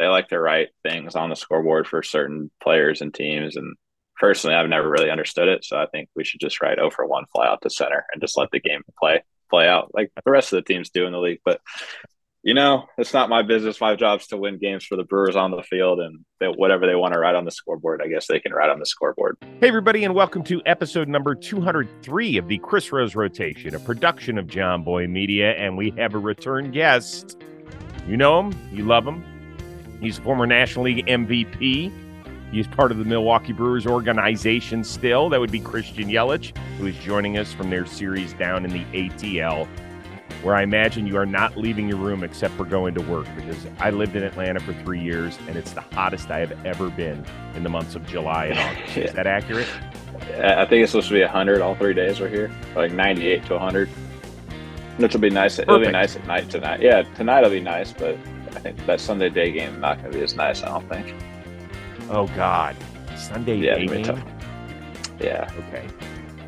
[0.00, 3.56] they like to write things on the scoreboard for certain players and teams.
[3.56, 3.76] And
[4.18, 5.62] personally, I've never really understood it.
[5.62, 8.22] So I think we should just write 0 for 1 fly out to center and
[8.22, 11.12] just let the game play play out like the rest of the teams do in
[11.12, 11.40] the league.
[11.44, 11.60] But
[12.42, 13.82] you know, it's not my business.
[13.82, 16.94] My job's to win games for the Brewers on the field, and they, whatever they
[16.94, 19.36] want to write on the scoreboard, I guess they can write on the scoreboard.
[19.60, 24.38] Hey, everybody, and welcome to episode number 203 of the Chris Rose Rotation, a production
[24.38, 27.36] of Jomboy Media, and we have a return guest.
[28.08, 29.22] You know him, you love him.
[30.00, 31.92] He's a former National League MVP.
[32.50, 35.28] He's part of the Milwaukee Brewers organization still.
[35.28, 38.84] That would be Christian Yelich, who is joining us from their series down in the
[38.86, 39.68] ATL
[40.42, 43.66] where I imagine you are not leaving your room except for going to work because
[43.78, 47.24] I lived in Atlanta for three years and it's the hottest I have ever been
[47.54, 48.96] in the months of July and August.
[48.96, 49.04] yeah.
[49.04, 49.68] Is that accurate?
[50.38, 53.52] I think it's supposed to be 100 all three days we're here, like 98 to
[53.54, 53.88] 100,
[54.98, 55.56] which will be nice.
[55.56, 55.68] Perfect.
[55.70, 56.80] It'll be nice at night tonight.
[56.80, 58.16] Yeah, tonight will be nice, but
[58.54, 60.88] I think that Sunday day game is not going to be as nice, I don't
[60.88, 61.14] think.
[62.08, 62.76] Oh, God.
[63.16, 64.04] Sunday yeah, day game?
[64.04, 64.22] Tough.
[65.20, 65.50] Yeah.
[65.68, 65.86] Okay.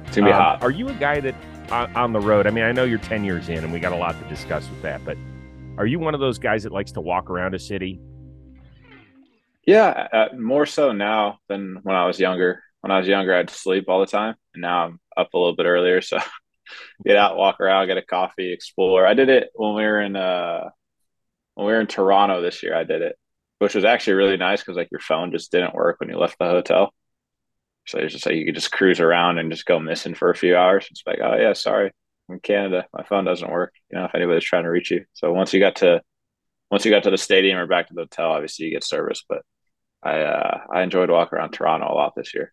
[0.06, 0.62] It's to be um, hot.
[0.62, 1.34] Are you a guy that
[1.70, 2.46] on the road?
[2.46, 4.68] I mean, I know you're 10 years in and we got a lot to discuss
[4.68, 5.16] with that, but
[5.78, 8.00] are you one of those guys that likes to walk around a city?
[9.66, 12.62] Yeah, uh, more so now than when I was younger.
[12.80, 15.32] When I was younger, I had to sleep all the time, and now I'm up
[15.32, 16.18] a little bit earlier, so
[17.06, 19.06] get out, walk around, get a coffee, explore.
[19.06, 20.70] I did it when we were in uh
[21.54, 22.76] when we were in Toronto this year.
[22.76, 23.16] I did it,
[23.58, 26.38] which was actually really nice because like your phone just didn't work when you left
[26.38, 26.92] the hotel.
[27.86, 30.36] So it's just like you could just cruise around and just go missing for a
[30.36, 30.86] few hours.
[30.90, 31.90] It's like, oh yeah, sorry,
[32.28, 33.74] I'm in Canada, my phone doesn't work.
[33.90, 35.04] You know, if anybody's trying to reach you.
[35.14, 36.00] So once you got to
[36.70, 39.24] once you got to the stadium or back to the hotel, obviously you get service.
[39.28, 39.42] But
[40.02, 42.52] I uh, I enjoyed walking around Toronto a lot this year.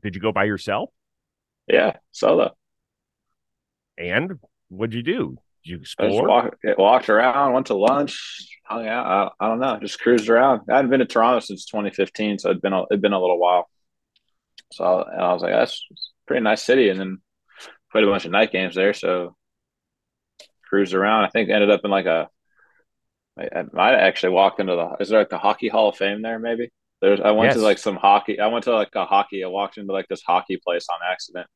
[0.00, 0.90] Did you go by yourself?
[1.66, 2.54] Yeah, solo.
[3.98, 5.38] And what'd you do?
[5.66, 6.08] You explore?
[6.08, 9.34] I just walk, walked around, went to lunch, hung out.
[9.40, 10.62] I, I, don't know, just cruised around.
[10.70, 13.38] I hadn't been to Toronto since 2015, so it'd been a, it'd been a little
[13.38, 13.68] while.
[14.72, 15.84] So I was like, that's
[16.26, 16.88] pretty nice city.
[16.88, 17.18] And then
[17.90, 18.92] played a bunch of night games there.
[18.92, 19.34] So
[20.68, 21.24] cruised around.
[21.24, 22.28] I think ended up in like a.
[23.38, 24.96] I, I might actually walked into the.
[25.00, 26.38] Is there like the Hockey Hall of Fame there?
[26.38, 26.70] Maybe
[27.00, 27.20] there's.
[27.20, 27.56] I went yes.
[27.56, 28.40] to like some hockey.
[28.40, 29.44] I went to like a hockey.
[29.44, 31.46] I walked into like this hockey place on accident.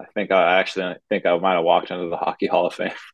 [0.00, 2.90] I think I actually think I might have walked into the Hockey Hall of Fame.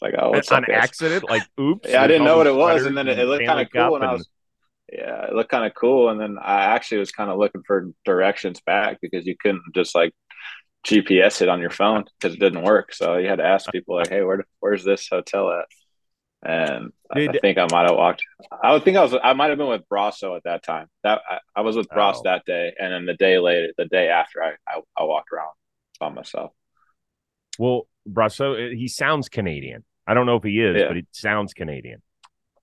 [0.00, 1.28] it's like oh, what's on accident?
[1.28, 1.88] Like oops.
[1.88, 3.96] yeah, I didn't know what it was, and then it, it looked kind of cool,
[3.96, 4.28] and, and I was
[4.92, 6.08] yeah, it looked kind of cool.
[6.08, 9.94] And then I actually was kind of looking for directions back because you couldn't just
[9.94, 10.12] like
[10.86, 12.92] GPS it on your phone because it didn't work.
[12.92, 15.66] So you had to ask people like, "Hey, where where's this hotel at?"
[16.42, 18.22] And I, think I might have walked.
[18.62, 19.14] I would think I was.
[19.22, 20.86] I might have been with Brosseau at that time.
[21.04, 22.22] That I, I was with Bros oh.
[22.24, 25.52] that day, and then the day later, the day after, I I, I walked around
[26.00, 26.52] by myself.
[27.58, 29.84] Well, Brosseau, he sounds Canadian.
[30.10, 30.88] I don't know if he is, yeah.
[30.88, 32.02] but he sounds Canadian.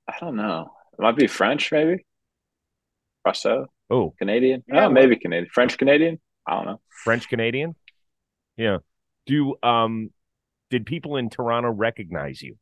[0.05, 0.69] I don't know.
[0.91, 2.05] It might be French, maybe.
[3.25, 3.67] Russo.
[3.89, 4.65] Oh, Canadian.
[4.67, 5.49] Yeah, oh, maybe Canadian.
[5.53, 6.19] French Canadian.
[6.45, 6.81] I don't know.
[7.05, 7.73] French Canadian.
[8.57, 8.79] Yeah.
[9.27, 10.09] Do um,
[10.71, 12.57] did people in Toronto recognize you?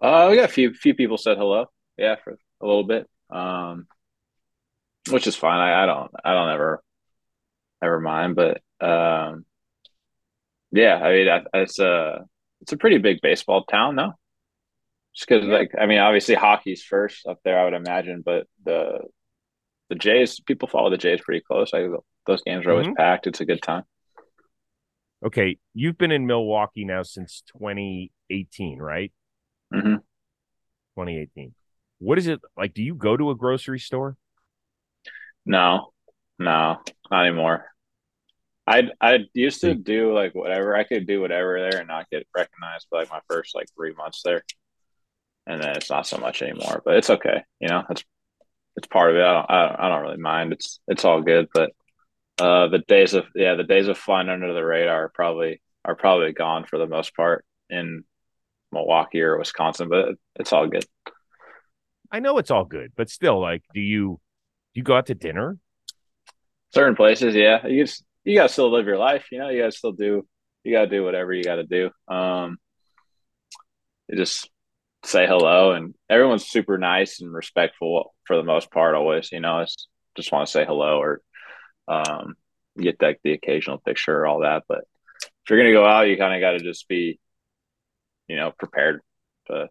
[0.00, 1.66] Uh, yeah, a few few people said hello.
[1.98, 3.06] Yeah, for a little bit.
[3.28, 3.86] Um,
[5.10, 5.60] which is fine.
[5.60, 6.82] I, I don't I don't ever
[7.82, 9.44] ever mind, but um,
[10.72, 12.24] yeah, I mean, it's a
[12.60, 14.12] it's a pretty big baseball town, though.
[15.14, 15.52] Just because, yeah.
[15.52, 19.00] like, I mean, obviously hockey's first up there, I would imagine, but the
[19.88, 21.72] the Jays, people follow the Jays pretty close.
[21.72, 21.86] Like
[22.26, 22.96] those games are always mm-hmm.
[22.96, 23.26] packed.
[23.26, 23.84] It's a good time.
[25.24, 29.12] Okay, you've been in Milwaukee now since 2018, right?
[29.74, 29.94] Mm-hmm.
[29.94, 31.54] 2018.
[31.98, 32.74] What is it like?
[32.74, 34.16] Do you go to a grocery store?
[35.44, 35.92] No,
[36.38, 36.76] no,
[37.10, 37.64] not anymore.
[38.68, 42.26] I I used to do like whatever I could do whatever there and not get
[42.36, 42.86] recognized.
[42.90, 44.44] for like my first like three months there,
[45.46, 46.82] and then it's not so much anymore.
[46.84, 47.82] But it's okay, you know.
[47.88, 48.04] It's
[48.76, 49.22] it's part of it.
[49.22, 50.52] I don't, I don't, I don't really mind.
[50.52, 51.48] It's it's all good.
[51.54, 51.72] But
[52.38, 55.96] uh, the days of yeah, the days of flying under the radar are probably are
[55.96, 58.04] probably gone for the most part in
[58.70, 59.88] Milwaukee or Wisconsin.
[59.88, 60.84] But it's all good.
[62.12, 64.20] I know it's all good, but still, like, do you
[64.74, 65.56] do you go out to dinner?
[66.74, 67.66] Certain places, yeah.
[67.66, 69.26] You just you gotta still live your life.
[69.32, 70.26] You know, you gotta still do
[70.64, 71.90] you gotta do whatever you gotta do.
[72.08, 72.58] Um,
[74.14, 74.50] just
[75.04, 79.60] say hello and everyone's super nice and respectful for the most part always you know
[79.60, 79.86] it's
[80.16, 81.20] just want to say hello or
[81.86, 82.34] um,
[82.76, 84.80] get like the occasional picture or all that but
[85.20, 87.18] if you're gonna go out you kind of got to just be
[88.26, 89.00] you know prepared
[89.46, 89.68] to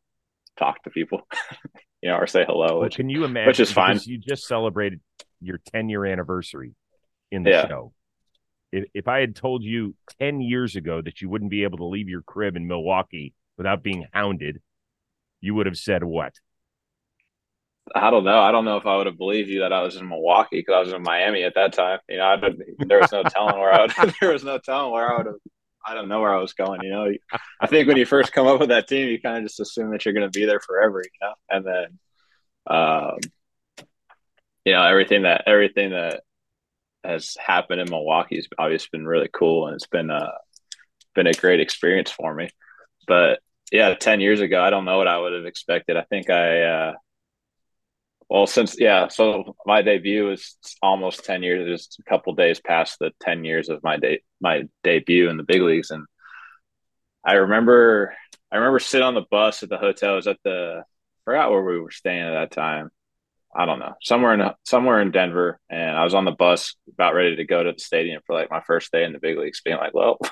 [0.58, 1.22] talk to people
[2.02, 5.02] you know or say hello which, can you imagine which is fine you just celebrated
[5.42, 6.74] your 10 year anniversary
[7.32, 7.68] in the yeah.
[7.68, 7.94] show
[8.72, 12.10] if, i had told you 10 years ago that you wouldn't be able to leave
[12.10, 14.62] your crib in milwaukee without being hounded
[15.42, 16.34] you would have said what?
[17.96, 18.40] I don't know.
[18.40, 20.76] I don't know if I would have believed you that I was in Milwaukee because
[20.76, 22.00] I was in Miami at that time.
[22.10, 22.38] You know, I
[22.80, 24.16] there was no telling where I would.
[24.22, 25.36] there was no telling where I would have.
[25.86, 26.82] I don't know where I was going.
[26.84, 27.12] You know,
[27.62, 29.92] I think when you first come up with that team, you kind of just assume
[29.92, 31.02] that you're going to be there forever.
[31.02, 32.00] You know, and then,
[32.76, 33.18] um,
[34.66, 36.24] you know, everything that everything that
[37.04, 40.32] has happened in Milwaukee has obviously been really cool, and it's been a
[41.16, 42.50] been a great experience for me.
[43.08, 43.40] But
[43.72, 45.98] yeah, ten years ago, I don't know what I would have expected.
[45.98, 46.62] I think I.
[46.64, 46.94] Uh,
[48.30, 51.68] well, since yeah, so my debut is almost ten years.
[51.68, 55.44] Just a couple days past the ten years of my day my debut in the
[55.44, 56.06] big leagues, and
[57.24, 58.16] I remember
[58.52, 60.14] I remember sitting on the bus at the hotel.
[60.14, 60.84] I was at the I
[61.26, 62.90] forgot where we were staying at that time.
[63.58, 67.16] I don't know somewhere in somewhere in Denver, and I was on the bus about
[67.16, 69.62] ready to go to the stadium for like my first day in the big leagues,
[69.62, 70.18] being like, well.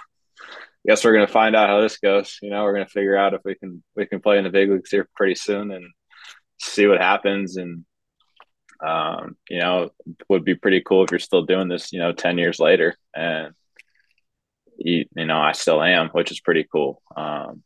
[0.88, 2.38] Guess we're gonna find out how this goes.
[2.44, 4.70] You know, we're gonna figure out if we can we can play in the big
[4.70, 5.84] leagues here pretty soon, and
[6.60, 7.58] see what happens.
[7.58, 7.86] And
[8.86, 9.90] um, you know,
[10.30, 12.96] would be pretty cool if you're still doing this, you know, 10 years later.
[13.16, 13.54] And,
[14.78, 17.02] you, you know, I still am, which is pretty cool.
[17.16, 17.64] Um,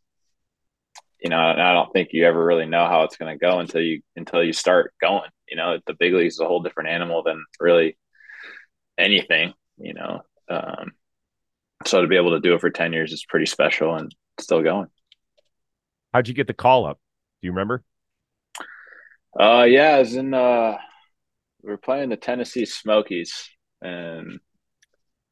[1.22, 3.82] you know, I don't think you ever really know how it's going to go until
[3.82, 7.24] you, until you start going, you know, the big leagues is a whole different animal
[7.24, 7.98] than really
[8.98, 10.22] anything, you know.
[10.50, 10.94] Um,
[11.86, 14.62] so to be able to do it for 10 years is pretty special and still
[14.62, 14.88] going.
[16.14, 17.00] How'd you get the call up?
[17.42, 17.84] Do you remember?
[19.40, 20.78] Uh, yeah, as in, uh,
[21.62, 23.50] we were playing the Tennessee Smokies
[23.82, 24.40] and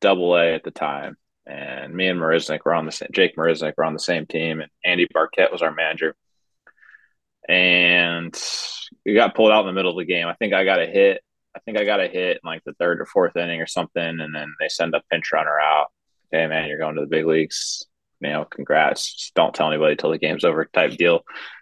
[0.02, 1.18] Double A at the time,
[1.48, 3.10] and me and Marisnick were on the same.
[3.12, 6.16] Jake Marisnick were on the same team, and Andy Barkett was our manager.
[7.48, 8.38] And
[9.06, 10.28] we got pulled out in the middle of the game.
[10.28, 11.22] I think I got a hit.
[11.56, 14.04] I think I got a hit in like the third or fourth inning or something,
[14.04, 15.88] and then they send a pinch runner out.
[16.32, 17.86] Hey man, you're going to the big leagues.
[18.20, 19.14] You know, congrats.
[19.14, 21.22] Just don't tell anybody till the game's over, type deal.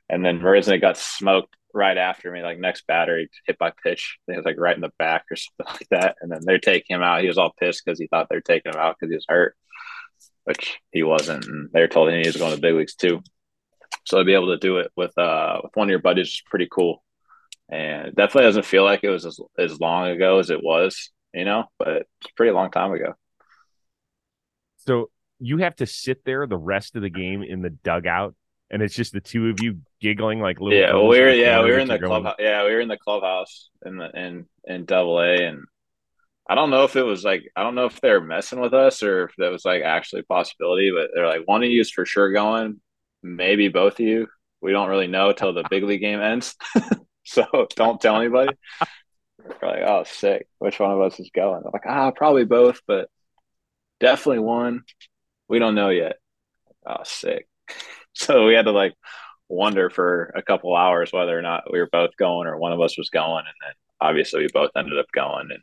[0.10, 4.18] And then Marisnick got smoked right after me, like next batter, he hit by pitch.
[4.28, 6.16] It was like right in the back or something like that.
[6.22, 7.22] And then they're taking him out.
[7.22, 9.56] He was all pissed because he thought they're taking him out because he was hurt,
[10.46, 11.46] which he wasn't.
[11.46, 13.22] And they were told him he was going to the big leagues too.
[14.06, 16.44] So to be able to do it with uh with one of your buddies is
[16.50, 17.04] pretty cool.
[17.70, 21.10] And it definitely doesn't feel like it was as, as long ago as it was,
[21.34, 21.90] you know, but
[22.22, 23.14] it's pretty long time ago.
[24.78, 25.10] So
[25.40, 28.36] you have to sit there the rest of the game in the dugout
[28.70, 30.78] and it's just the two of you giggling like little.
[30.78, 32.36] Yeah, we were yeah we were in the club.
[32.40, 35.64] Yeah, we were in the clubhouse in the in in Double A, and
[36.48, 39.02] I don't know if it was like I don't know if they're messing with us
[39.04, 41.92] or if that was like actually a possibility, but they're like one of you is
[41.92, 42.80] for sure going,
[43.24, 44.28] maybe both of you.
[44.62, 46.56] We don't really know till the big league game ends,
[47.24, 47.46] so
[47.76, 48.56] don't tell anybody.
[49.62, 50.48] We're like, oh, sick.
[50.60, 51.62] Which one of us is going?
[51.66, 53.10] I'm like, ah, probably both, but
[54.00, 54.82] definitely one.
[55.48, 56.16] We don't know yet.
[56.86, 57.48] Oh, sick.
[58.14, 58.94] so we had to like
[59.50, 62.82] wonder for a couple hours whether or not we were both going or one of
[62.82, 65.62] us was going and then obviously we both ended up going and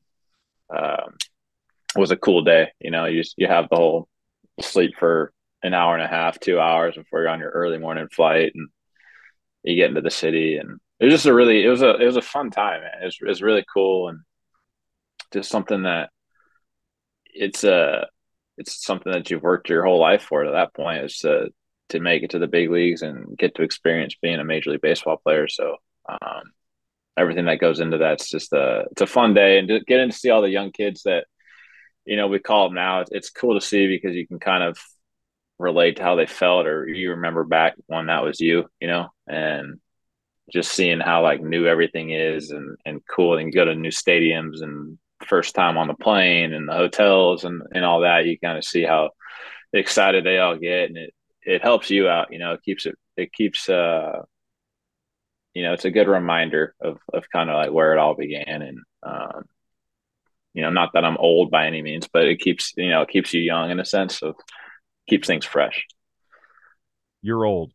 [0.76, 1.16] um,
[1.96, 4.08] was a cool day you know you you have the whole
[4.60, 5.32] sleep for
[5.62, 8.68] an hour and a half two hours before you're on your early morning flight and
[9.62, 12.06] you get into the city and it was just a really it was a it
[12.06, 13.02] was a fun time man.
[13.02, 14.20] it was, it was really cool and
[15.32, 16.10] just something that
[17.26, 18.04] it's a uh,
[18.58, 21.48] it's something that you've worked your whole life for at that point is to
[21.88, 24.80] to make it to the big leagues and get to experience being a major league
[24.80, 25.46] baseball player.
[25.46, 25.76] So
[26.08, 26.42] um,
[27.16, 30.10] everything that goes into that's just a it's a fun day and to get in
[30.10, 31.26] to see all the young kids that
[32.04, 33.00] you know we call them now.
[33.00, 34.78] It's, it's cool to see because you can kind of
[35.58, 39.08] relate to how they felt or you remember back when that was you, you know,
[39.26, 39.78] and
[40.52, 44.62] just seeing how like new everything is and and cool and go to new stadiums
[44.62, 48.58] and first time on the plane and the hotels and and all that you kind
[48.58, 49.10] of see how
[49.72, 51.14] excited they all get and it
[51.44, 52.32] it helps you out.
[52.32, 54.22] You know, it keeps it it keeps uh
[55.54, 58.62] you know it's a good reminder of of kind of like where it all began
[58.62, 59.44] and um
[60.54, 63.08] you know not that I'm old by any means, but it keeps you know it
[63.08, 64.36] keeps you young in a sense of
[65.08, 65.86] keeps things fresh.
[67.22, 67.72] You're old.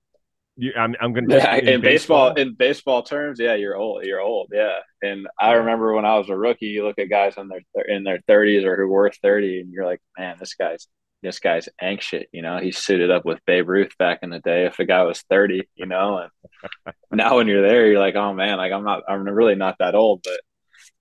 [0.55, 4.05] You, I'm I'm gonna yeah, in, in baseball, baseball in baseball terms, yeah, you're old.
[4.05, 4.79] You're old, yeah.
[5.01, 8.03] And I remember when I was a rookie, you look at guys in their in
[8.03, 10.87] their 30s or who were 30, and you're like, man, this guy's
[11.23, 12.25] this guy's anxious.
[12.31, 14.65] You know, he suited up with Babe Ruth back in the day.
[14.65, 18.33] If a guy was 30, you know, and now when you're there, you're like, oh
[18.33, 20.21] man, like I'm not, I'm really not that old.
[20.23, 20.39] But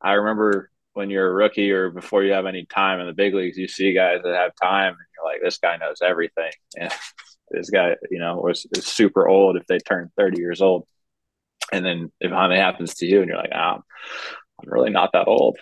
[0.01, 3.35] I remember when you're a rookie or before you have any time in the big
[3.35, 6.53] leagues, you see guys that have time and you're like, this guy knows everything.
[7.49, 10.85] And this guy, you know, was, is super old if they turn 30 years old.
[11.73, 13.83] And then if it happens to you and you're like, oh,
[14.59, 15.57] I'm really not that old.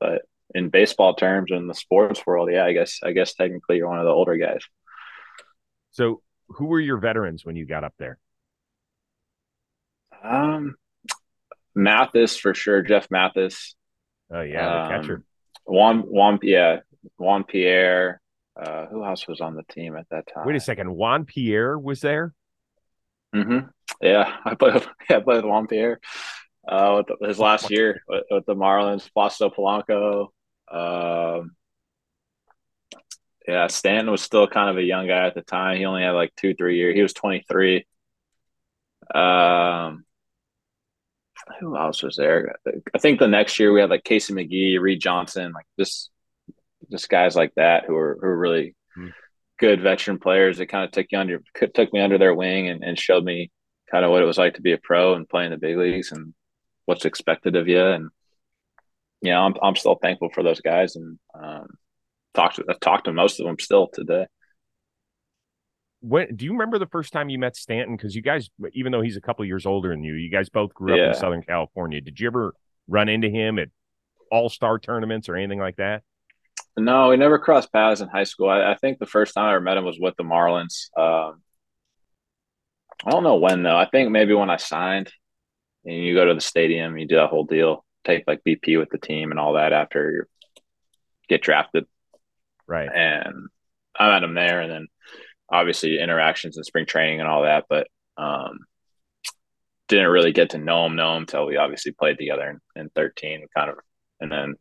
[0.00, 0.22] But
[0.54, 3.98] in baseball terms in the sports world, yeah, I guess I guess technically you're one
[3.98, 4.62] of the older guys.
[5.90, 8.18] So, who were your veterans when you got up there?
[10.22, 10.76] Um,
[11.74, 12.82] Mathis for sure.
[12.82, 13.74] Jeff Mathis.
[14.32, 15.14] Oh yeah, the catcher.
[15.14, 15.24] Um,
[15.64, 16.80] Juan Juan yeah
[17.16, 18.20] Juan Pierre.
[18.60, 20.44] Uh, who else was on the team at that time?
[20.44, 22.34] Wait a second, Juan Pierre was there.
[23.34, 23.68] Mm-hmm.
[24.00, 24.74] Yeah, I played.
[24.74, 26.00] With, yeah, I played with Juan Pierre.
[26.66, 30.28] Uh, with his last year with, with the Marlins, Placido Polanco.
[30.70, 31.56] Um,
[33.46, 35.78] yeah, Stanton was still kind of a young guy at the time.
[35.78, 36.94] He only had like two, three years.
[36.94, 37.86] He was 23.
[39.14, 40.04] Um,
[41.60, 42.56] who else was there?
[42.94, 46.10] I think the next year we had like Casey McGehee, Reed Johnson, like just
[46.90, 49.08] just guys like that who were who were really hmm.
[49.58, 51.42] good veteran players that kind of took you under
[51.74, 53.50] took me under their wing and, and showed me
[53.90, 55.76] kind of what it was like to be a pro and play in the big
[55.76, 56.34] leagues and
[56.84, 57.84] what's expected of you.
[57.84, 58.10] And
[59.20, 61.66] you know, I'm I'm still thankful for those guys and um,
[62.34, 64.26] talked to I've talked to most of them still today.
[66.00, 67.96] When do you remember the first time you met Stanton?
[67.96, 70.72] Because you guys, even though he's a couple years older than you, you guys both
[70.72, 71.08] grew up yeah.
[71.08, 72.00] in Southern California.
[72.00, 72.54] Did you ever
[72.86, 73.68] run into him at
[74.30, 76.02] all star tournaments or anything like that?
[76.76, 78.48] No, we never crossed paths in high school.
[78.48, 80.96] I, I, think the first time I ever met him was with the Marlins.
[80.96, 81.42] Um,
[83.04, 83.76] I don't know when though.
[83.76, 85.10] I think maybe when I signed,
[85.84, 88.90] and you go to the stadium, you do that whole deal, take like BP with
[88.90, 90.22] the team and all that after you
[91.28, 91.84] get drafted.
[92.66, 92.88] Right.
[92.92, 93.48] And
[93.98, 94.86] I met him there, and then
[95.50, 98.60] obviously interactions in spring training and all that, but um,
[99.88, 102.90] didn't really get to know him, know him until we obviously played together in, in
[102.94, 103.76] 13, kind of,
[104.20, 104.54] and then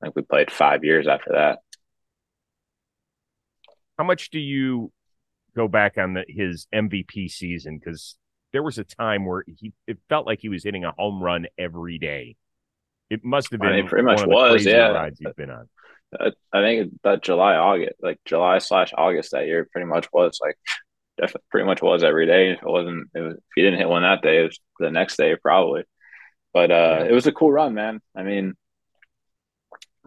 [0.00, 1.60] I think we played five years after that.
[3.98, 4.92] How much do you
[5.54, 7.78] go back on the, his MVP season?
[7.78, 8.16] Because
[8.52, 11.46] there was a time where he it felt like he was hitting a home run
[11.58, 12.36] every day.
[13.10, 14.88] It must have been I mean, pretty much was, yeah.
[14.88, 15.68] Rides you've been on.
[16.18, 20.38] I, I think that July, August, like July slash August that year, pretty much was
[20.42, 20.56] like
[21.16, 22.50] definitely pretty much was every day.
[22.52, 24.90] If it wasn't, it was, if you didn't hit one that day, it was the
[24.90, 25.84] next day probably.
[26.52, 28.00] But uh, it was a cool run, man.
[28.16, 28.54] I mean,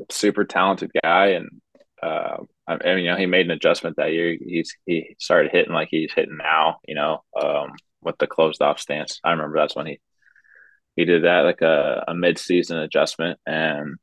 [0.10, 1.62] super talented guy, and
[2.01, 2.38] uh,
[2.68, 4.36] I mean, you know, he made an adjustment that year.
[4.39, 6.79] He's he started hitting like he's hitting now.
[6.88, 9.20] You know, um, with the closed off stance.
[9.24, 10.00] I remember that's when he
[10.96, 13.98] he did that like a, a mid season adjustment and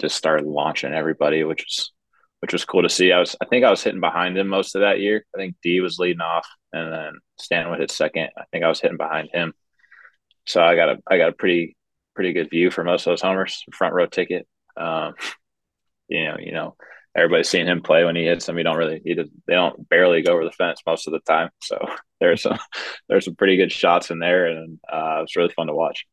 [0.00, 1.92] just started launching everybody, which was
[2.40, 3.12] which was cool to see.
[3.12, 5.24] I was I think I was hitting behind him most of that year.
[5.34, 8.28] I think Dee was leading off, and then Stan would hit second.
[8.36, 9.54] I think I was hitting behind him,
[10.46, 11.76] so I got a I got a pretty
[12.14, 14.46] pretty good view for most of those homers, front row ticket.
[14.76, 15.14] Um,
[16.08, 16.76] you know, you know,
[17.16, 18.56] everybody's seen him play when he hits them.
[18.56, 21.20] He don't really he does, they don't barely go over the fence most of the
[21.20, 21.50] time.
[21.62, 21.78] So
[22.20, 22.58] there's some
[23.08, 26.06] there's some pretty good shots in there, and uh, it was really fun to watch.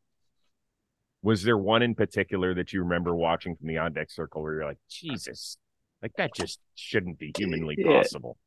[1.21, 4.55] Was there one in particular that you remember watching from the on deck circle where
[4.55, 5.57] you're like, Jesus,
[6.01, 8.01] like that just shouldn't be humanly yeah.
[8.01, 8.37] possible?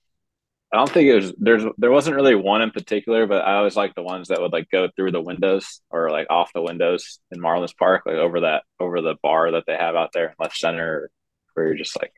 [0.73, 3.77] I don't think it was there's there wasn't really one in particular, but I always
[3.77, 7.21] like the ones that would like go through the windows or like off the windows
[7.31, 10.57] in Marlins Park, like over that over the bar that they have out there left
[10.57, 11.09] center,
[11.55, 12.13] where you're just like,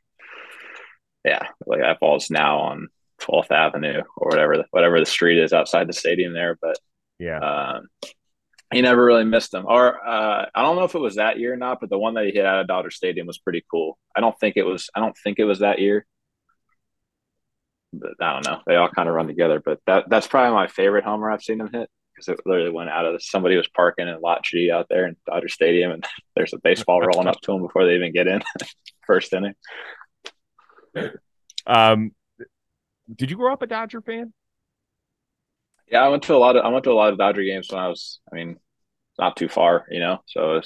[1.24, 2.88] yeah, like that falls now on
[3.20, 6.58] 12th Avenue or whatever whatever the street is outside the stadium there.
[6.60, 6.78] But
[7.18, 7.88] yeah, um,
[8.72, 9.64] he never really missed them.
[9.66, 12.14] Or uh, I don't know if it was that year or not, but the one
[12.14, 13.98] that he hit out of Dodger Stadium was pretty cool.
[14.14, 14.90] I don't think it was.
[14.94, 16.06] I don't think it was that year.
[17.92, 18.60] But I don't know.
[18.66, 19.60] They all kind of run together.
[19.64, 22.90] But that that's probably my favorite homer I've seen him hit because it literally went
[22.90, 26.06] out of somebody was parking in lot G out there in Dodger Stadium, and
[26.36, 28.42] there's a baseball rolling up to him before they even get in
[29.06, 29.54] first inning.
[31.66, 32.12] Um,
[33.14, 34.32] did you grow up a Dodger fan?
[35.90, 37.68] Yeah, I went to a lot of I went to a lot of Dodger games
[37.70, 38.20] when I was.
[38.30, 38.56] I mean,
[39.18, 40.18] not too far, you know.
[40.26, 40.60] So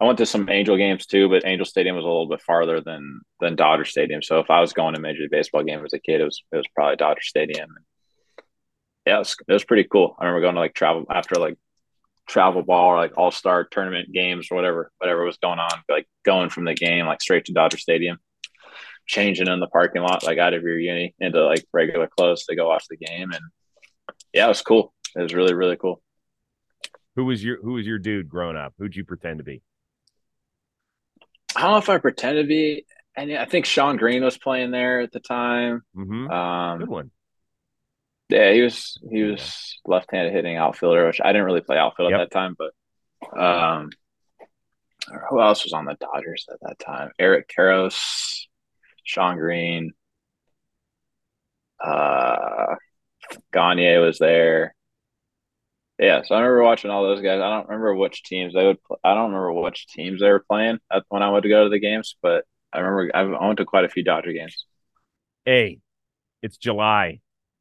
[0.00, 2.80] I went to some Angel games too, but Angel Stadium was a little bit farther
[2.80, 4.22] than than Dodger Stadium.
[4.22, 6.42] So if I was going to Major League Baseball game as a kid, it was
[6.52, 7.68] it was probably Dodger Stadium.
[9.06, 10.16] Yeah, it was, it was pretty cool.
[10.18, 11.56] I remember going to like travel after like
[12.28, 16.06] travel ball or like all star tournament games or whatever whatever was going on, like
[16.24, 18.18] going from the game like straight to Dodger Stadium,
[19.06, 22.56] changing in the parking lot like out of your uni into like regular clothes to
[22.56, 23.42] go watch the game and
[24.32, 24.92] yeah, it was cool.
[25.14, 26.02] It was really really cool.
[27.16, 28.74] Who was your Who was your dude growing up?
[28.78, 29.62] Who'd you pretend to be?
[31.56, 32.84] I don't know if I pretend to be.
[33.16, 35.82] And I think Shawn Green was playing there at the time.
[35.96, 36.30] Mm-hmm.
[36.30, 37.10] Um, Good one.
[38.28, 39.40] Yeah, he was he was
[39.86, 39.94] yeah.
[39.94, 42.20] left-handed hitting outfielder, which I didn't really play outfield yep.
[42.20, 42.56] at that time.
[42.58, 43.88] But um,
[45.30, 47.12] who else was on the Dodgers at that time?
[47.18, 48.46] Eric Karros,
[49.06, 49.92] Shawn Green,
[51.82, 52.74] uh,
[53.52, 54.74] Gagne was there.
[55.98, 57.40] Yeah, so I remember watching all those guys.
[57.40, 58.78] I don't remember which teams they would.
[59.02, 61.78] I don't remember which teams they were playing when I went to go to the
[61.78, 64.66] games, but I remember I went to quite a few Dodger games.
[65.46, 65.78] Hey,
[66.42, 67.20] it's July.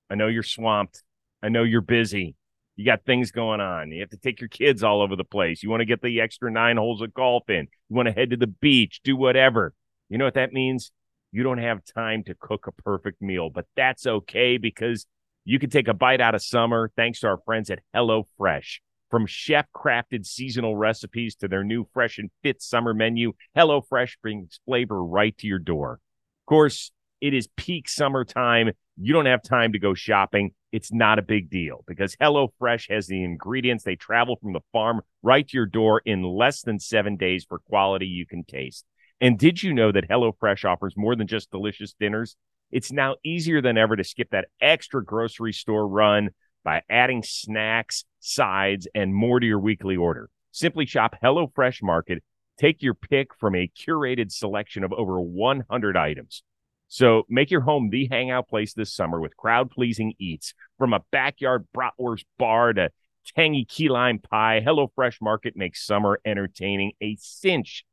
[0.10, 1.04] I know you're swamped.
[1.42, 2.36] I know you're busy.
[2.75, 3.92] You got things going on.
[3.92, 5.64] You have to take your kids all over the place.
[5.64, 7.68] You want to get the extra nine holes of golf in.
[7.90, 9.74] You want to head to the beach, do whatever.
[10.10, 10.92] You know what that means?
[11.36, 15.06] You don't have time to cook a perfect meal, but that's okay because
[15.44, 18.80] you can take a bite out of summer thanks to our friends at HelloFresh.
[19.12, 24.62] From chef crafted seasonal recipes to their new fresh and fit summer menu, HelloFresh brings
[24.65, 26.00] flavor right to your door.
[26.44, 28.72] Of course, it is peak summertime.
[28.96, 30.51] You don't have time to go shopping.
[30.72, 33.84] It's not a big deal because HelloFresh has the ingredients.
[33.84, 37.60] They travel from the farm right to your door in less than seven days for
[37.60, 38.86] quality you can taste.
[39.22, 42.36] And did you know that HelloFresh offers more than just delicious dinners?
[42.72, 46.29] It's now easier than ever to skip that extra grocery store run
[46.63, 50.29] by adding snacks, sides, and more to your weekly order.
[50.51, 52.24] Simply shop HelloFresh Market.
[52.57, 56.43] Take your pick from a curated selection of over 100 items.
[56.88, 61.01] So make your home the hangout place this summer with crowd pleasing eats from a
[61.12, 62.89] backyard bratwurst bar to
[63.36, 64.62] tangy key lime pie.
[64.65, 67.84] HelloFresh Market makes summer entertaining a cinch.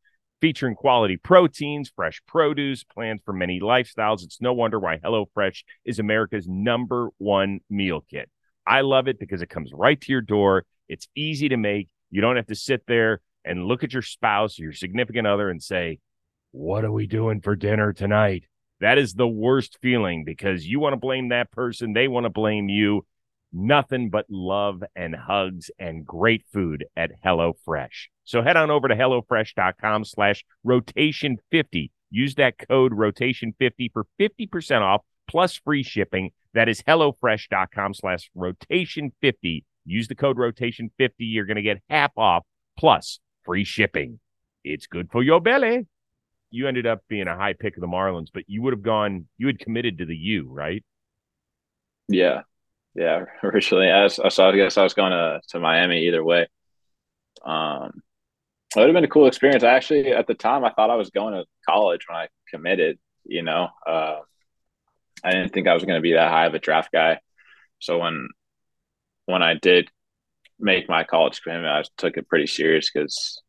[0.42, 4.24] Featuring quality proteins, fresh produce, plans for many lifestyles.
[4.24, 8.28] It's no wonder why HelloFresh is America's number one meal kit.
[8.66, 10.64] I love it because it comes right to your door.
[10.88, 11.90] It's easy to make.
[12.10, 15.48] You don't have to sit there and look at your spouse or your significant other
[15.48, 16.00] and say,
[16.50, 18.42] What are we doing for dinner tonight?
[18.80, 21.92] That is the worst feeling because you want to blame that person.
[21.92, 23.06] They want to blame you.
[23.52, 28.08] Nothing but love and hugs and great food at HelloFresh.
[28.24, 31.90] So head on over to HelloFresh.com slash rotation 50.
[32.10, 36.30] Use that code rotation50 for 50% off plus free shipping.
[36.54, 39.64] That is HelloFresh.com slash rotation 50.
[39.84, 41.24] Use the code rotation 50.
[41.24, 42.44] You're going to get half off
[42.78, 44.20] plus free shipping.
[44.64, 45.86] It's good for your belly
[46.52, 49.26] you ended up being a high pick of the Marlins, but you would have gone,
[49.38, 50.84] you had committed to the U, right?
[52.08, 52.42] Yeah.
[52.94, 53.24] Yeah.
[53.42, 56.46] Originally, I, saw, I guess I was going to, to Miami either way.
[57.44, 58.02] Um,
[58.74, 59.64] it would have been a cool experience.
[59.64, 62.98] I actually, at the time, I thought I was going to college when I committed,
[63.24, 64.20] you know, uh,
[65.24, 67.20] I didn't think I was going to be that high of a draft guy.
[67.80, 68.28] So when,
[69.26, 69.90] when I did
[70.58, 73.42] make my college commitment, I took it pretty serious because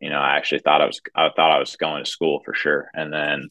[0.00, 2.54] you know, I actually thought I was I thought I was going to school for
[2.54, 3.48] sure, and then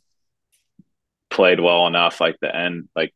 [1.30, 2.22] played well enough.
[2.22, 3.13] Like the end, like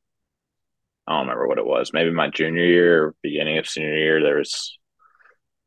[1.09, 1.91] I don't remember what it was.
[1.91, 4.77] Maybe my junior year, beginning of senior year, there was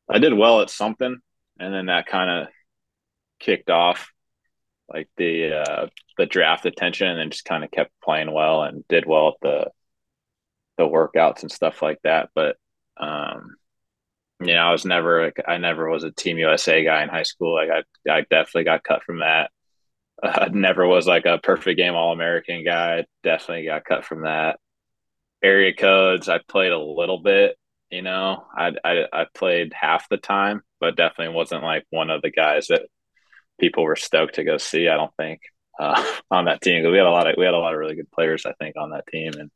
[0.08, 1.16] I did well at something,
[1.58, 2.48] and then that kind of
[3.40, 4.08] kicked off
[4.88, 9.04] like the uh, the draft attention, and just kind of kept playing well and did
[9.04, 9.70] well at the
[10.78, 12.30] the workouts and stuff like that.
[12.36, 12.56] But
[12.98, 13.56] um,
[14.40, 17.24] you know, I was never like I never was a Team USA guy in high
[17.24, 17.54] school.
[17.54, 19.50] Like I, I definitely got cut from that.
[20.22, 23.06] I never was like a perfect game All American guy.
[23.24, 24.60] Definitely got cut from that.
[25.42, 27.56] Area codes, I played a little bit.
[27.90, 32.22] You know, I, I I played half the time, but definitely wasn't like one of
[32.22, 32.82] the guys that
[33.60, 34.88] people were stoked to go see.
[34.88, 35.40] I don't think
[35.78, 37.96] uh, on that team we had a lot of we had a lot of really
[37.96, 38.46] good players.
[38.46, 39.50] I think on that team, and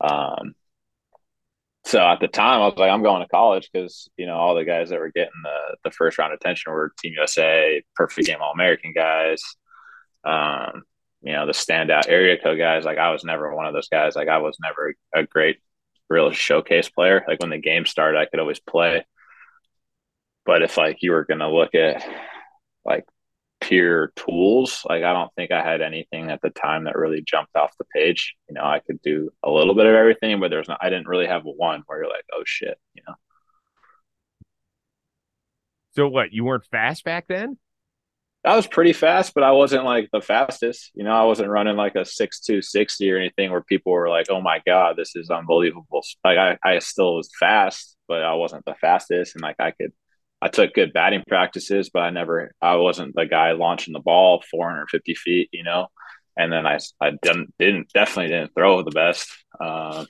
[0.00, 0.54] um,
[1.84, 4.54] so at the time, I was like, I'm going to college because you know all
[4.54, 8.38] the guys that were getting the the first round attention were Team USA, perfect game
[8.40, 9.42] All American guys.
[10.24, 10.82] Um,
[11.22, 12.84] you know the standout area code guys.
[12.84, 14.16] Like I was never one of those guys.
[14.16, 15.58] Like I was never a great
[16.08, 17.24] real showcase player.
[17.26, 19.04] Like when the game started, I could always play.
[20.46, 22.04] But if like you were gonna look at
[22.84, 23.04] like
[23.60, 24.84] pure tools.
[24.88, 27.84] Like I don't think I had anything at the time that really jumped off the
[27.94, 28.34] page.
[28.48, 30.78] You know, I could do a little bit of everything, but there's not.
[30.80, 33.14] I didn't really have one where you're like, oh shit, you know.
[35.94, 36.32] So what?
[36.32, 37.58] You weren't fast back then?
[38.44, 40.90] I was pretty fast, but I wasn't like the fastest.
[40.94, 44.08] You know, I wasn't running like a six two sixty or anything where people were
[44.08, 48.34] like, "Oh my god, this is unbelievable." Like I, I still was fast, but I
[48.34, 49.92] wasn't the fastest, and like I could
[50.42, 54.42] I took good batting practices, but I never, I wasn't the guy launching the ball
[54.50, 55.88] 450 feet, you know.
[56.36, 59.28] And then I, I didn't, didn't definitely didn't throw the best.
[59.60, 60.06] Uh,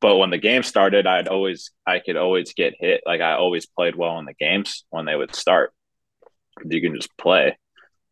[0.00, 3.02] but when the game started, I'd always, I could always get hit.
[3.04, 5.72] Like I always played well in the games when they would start.
[6.64, 7.56] You can just play.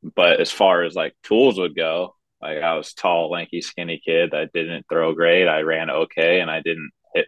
[0.03, 4.31] But as far as like tools would go, like I was tall, lanky, skinny kid
[4.33, 5.49] that didn't throw great.
[5.49, 7.27] I ran okay, and I didn't hit.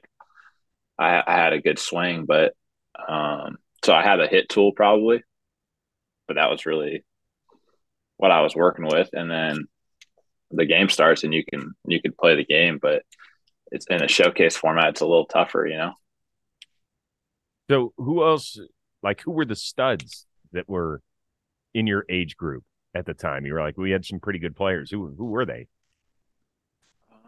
[0.98, 2.52] I, I had a good swing, but
[3.08, 5.22] um, so I had a hit tool probably,
[6.26, 7.04] but that was really
[8.16, 9.08] what I was working with.
[9.12, 9.66] And then
[10.50, 13.02] the game starts and you can you can play the game, but
[13.70, 14.90] it's in a showcase format.
[14.90, 15.92] It's a little tougher, you know.
[17.70, 18.58] So who else?
[19.02, 21.00] Like who were the studs that were
[21.74, 23.46] in your age group at the time?
[23.46, 24.90] You were like, we had some pretty good players.
[24.90, 25.68] Who who were they?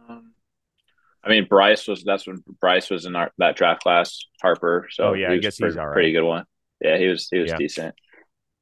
[0.09, 0.33] Um,
[1.25, 4.25] I mean, Bryce was that's when Bryce was in our, that draft class.
[4.43, 5.95] Harper, so oh yeah, I guess he's all right.
[5.95, 6.45] Pretty good one.
[6.81, 7.57] Yeah, he was he was yeah.
[7.57, 7.95] decent.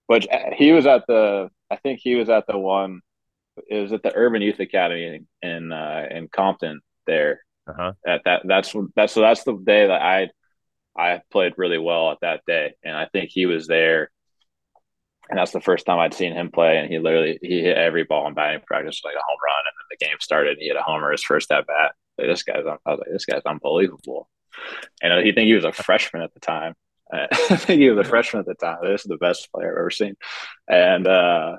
[0.08, 3.00] But he was at the I think he was at the one.
[3.68, 7.42] It was at the Urban Youth Academy in in, uh, in Compton there.
[7.68, 7.92] Uh-huh.
[8.06, 10.30] At that that's that's so that's the day that I
[10.96, 14.10] I played really well at that day, and I think he was there.
[15.28, 18.04] And that's the first time I'd seen him play, and he literally he hit every
[18.04, 20.68] ball in batting practice like a home run, and then the game started, and he
[20.68, 21.92] hit a homer his first at bat.
[22.16, 24.28] Like, this guy's I was like, this guy's unbelievable.
[25.02, 26.74] And he think he was a freshman at the time.
[27.12, 28.78] I think he was a freshman at the time.
[28.82, 30.16] This is the best player I've ever seen.
[30.68, 31.56] And uh,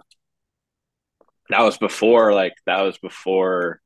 [1.49, 3.81] that was before, like, that was before,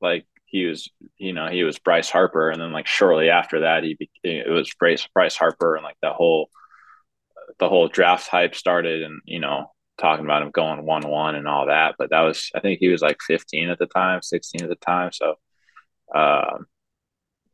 [0.00, 2.50] like, he was, you know, he was Bryce Harper.
[2.50, 5.76] And then, like, shortly after that, he it was Bryce, Bryce Harper.
[5.76, 6.50] And, like, the whole,
[7.58, 11.48] the whole draft hype started and, you know, talking about him going 1 1 and
[11.48, 11.96] all that.
[11.98, 14.76] But that was, I think he was like 15 at the time, 16 at the
[14.76, 15.10] time.
[15.12, 15.34] So,
[16.14, 16.66] um,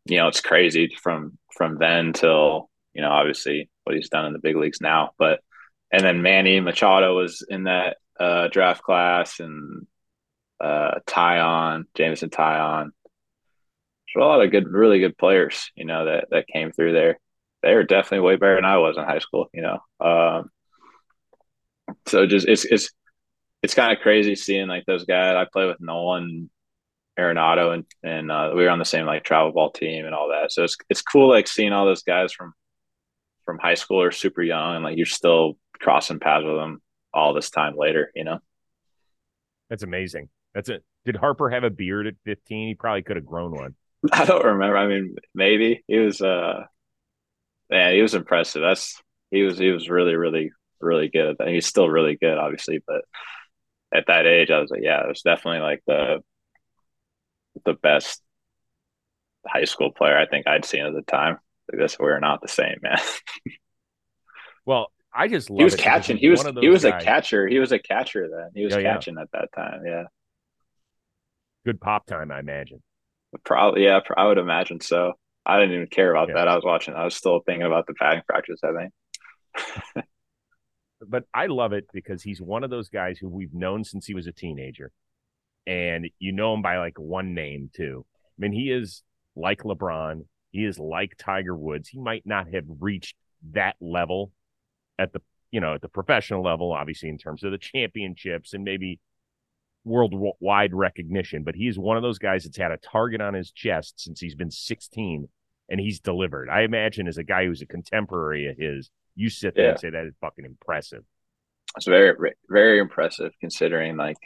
[0.05, 4.33] you know, it's crazy from from then till you know, obviously what he's done in
[4.33, 5.13] the big leagues now.
[5.19, 5.41] But
[5.91, 9.87] and then Manny Machado was in that uh, draft class, and
[10.61, 12.91] uh, Taillon, Jameson Taillon.
[14.15, 17.19] There's a lot of good, really good players, you know, that that came through there.
[17.63, 19.79] They were definitely way better than I was in high school, you know.
[20.01, 20.51] Um,
[22.07, 22.91] so just it's it's
[23.63, 25.37] it's kind of crazy seeing like those guys.
[25.37, 26.51] I play with Nolan
[27.19, 30.29] Arenado and and uh, we were on the same like travel ball team and all
[30.29, 30.53] that.
[30.53, 32.53] So it's it's cool like seeing all those guys from
[33.45, 36.81] from high school are super young and like you're still crossing paths with them
[37.13, 38.39] all this time later, you know.
[39.69, 40.29] That's amazing.
[40.55, 40.85] That's it.
[41.05, 42.69] Did Harper have a beard at 15?
[42.69, 43.75] He probably could have grown one.
[44.13, 44.77] I don't remember.
[44.77, 46.21] I mean, maybe he was.
[46.21, 46.65] uh
[47.73, 48.61] Man, he was impressive.
[48.61, 49.57] That's he was.
[49.57, 51.49] He was really, really, really good at that.
[51.49, 53.01] He's still really good, obviously, but
[53.95, 56.23] at that age, I was like, yeah, it was definitely like the
[57.65, 58.21] the best
[59.47, 61.39] high school player I think I'd seen at the time.
[61.71, 62.99] Like this, we're not the same, man.
[64.67, 66.19] well, I just he was catching.
[66.19, 67.03] He was he was guys.
[67.03, 67.49] a catcher.
[67.49, 68.51] He was a catcher then.
[68.55, 69.23] He was oh, catching yeah.
[69.23, 69.81] at that time.
[69.87, 70.05] Yeah.
[71.65, 72.83] Good pop time, I imagine.
[73.45, 74.01] Probably, yeah.
[74.15, 75.15] I would imagine so.
[75.45, 76.35] I didn't even care about yeah.
[76.35, 76.49] that.
[76.49, 76.95] I was watching.
[76.95, 78.61] I was still thinking about the batting practice.
[78.63, 78.73] I
[79.95, 80.05] think.
[81.07, 84.15] but I love it because he's one of those guys who we've known since he
[84.15, 84.93] was a teenager
[85.67, 88.05] and you know him by like one name too.
[88.15, 89.03] I mean, he is
[89.37, 90.25] like LeBron.
[90.51, 91.89] He is like Tiger Woods.
[91.89, 93.17] He might not have reached
[93.53, 94.33] that level
[94.99, 98.65] at the you know at the professional level, obviously in terms of the championships and
[98.65, 99.01] maybe
[99.85, 101.43] worldwide recognition.
[101.43, 104.21] But he is one of those guys that's had a target on his chest since
[104.21, 105.29] he's been 16,
[105.69, 106.49] and he's delivered.
[106.49, 109.71] I imagine as a guy who's a contemporary of his, you sit there yeah.
[109.73, 111.05] and say that is fucking impressive.
[111.77, 112.15] It's very
[112.51, 114.19] very impressive considering like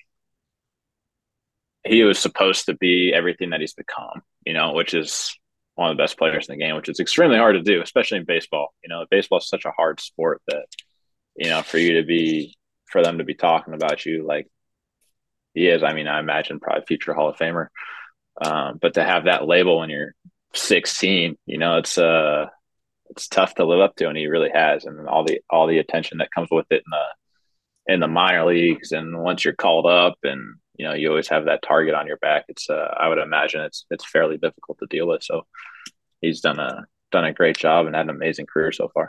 [1.87, 5.37] he was supposed to be everything that he's become, you know, which is
[5.77, 8.19] one of the best players in the game, which is extremely hard to do, especially
[8.19, 8.75] in baseball.
[8.83, 10.67] You know, baseball is such a hard sport that,
[11.37, 12.57] you know, for you to be,
[12.91, 14.49] for them to be talking about you like
[15.57, 17.69] he is, I mean, I imagine probably future Hall of Famer.
[18.45, 20.15] Um, but to have that label when you're
[20.55, 22.47] 16, you know, it's, uh,
[23.11, 25.79] it's tough to live up to, and he really has, and all the all the
[25.79, 29.87] attention that comes with it in the in the minor leagues, and once you're called
[29.87, 33.09] up, and you know you always have that target on your back it's uh, i
[33.09, 35.23] would imagine it's it's fairly difficult to deal with.
[35.23, 35.47] So
[36.21, 39.09] he's done a done a great job and had an amazing career so far.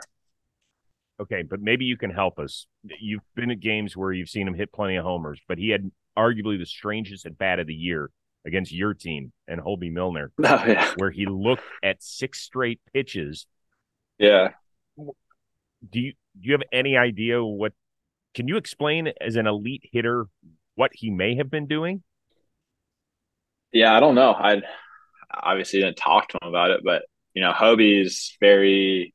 [1.20, 2.66] Okay but maybe you can help us.
[3.00, 5.90] You've been at games where you've seen him hit plenty of homers but he had
[6.18, 8.10] arguably the strangest at bat of the year
[8.44, 10.92] against your team and Hoby Milner, oh, yeah.
[10.96, 13.46] where he looked at six straight pitches.
[14.18, 14.50] Yeah.
[14.96, 17.72] Do you do you have any idea what?
[18.34, 20.26] Can you explain as an elite hitter
[20.74, 22.02] what he may have been doing?
[23.72, 24.32] Yeah, I don't know.
[24.32, 24.62] I
[25.32, 27.02] obviously didn't talk to him about it, but
[27.34, 29.14] you know, Hoby's very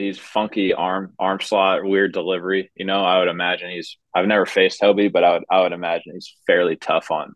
[0.00, 2.70] he's funky arm arm slot, weird delivery.
[2.74, 5.72] You know, I would imagine he's I've never faced Hoby, but I would I would
[5.72, 7.32] imagine he's fairly tough on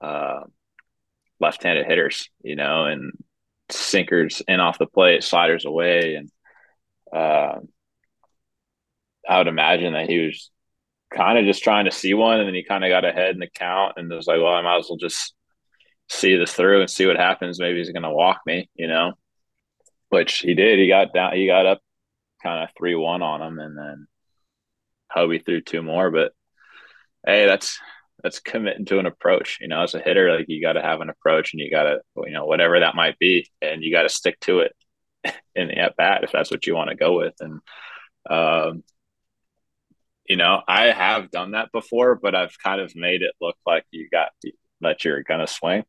[0.00, 0.40] uh,
[1.40, 2.30] left-handed hitters.
[2.42, 3.12] You know, and
[3.70, 6.30] sinkers in off the plate, sliders away, and
[7.12, 7.60] uh,
[9.28, 10.50] I would imagine that he was
[11.10, 13.40] kind of just trying to see one, and then he kind of got ahead in
[13.40, 15.34] the count, and was like, well, I might as well just
[16.08, 17.60] see this through and see what happens.
[17.60, 19.12] Maybe he's going to walk me, you know,
[20.08, 20.78] which he did.
[20.78, 21.80] He got down, he got up
[22.42, 24.06] kind of three one on them, and then
[25.14, 26.10] Hoby threw two more.
[26.10, 26.32] But
[27.26, 27.78] hey, that's
[28.22, 29.58] that's committing to an approach.
[29.60, 31.84] You know, as a hitter, like you got to have an approach, and you got
[31.84, 34.72] to, you know, whatever that might be, and you got to stick to it
[35.54, 37.34] in the at bat if that's what you want to go with.
[37.40, 37.60] And
[38.28, 38.84] um,
[40.28, 43.84] you know, I have done that before, but I've kind of made it look like
[43.90, 44.30] you got
[44.82, 45.84] that you're gonna swing.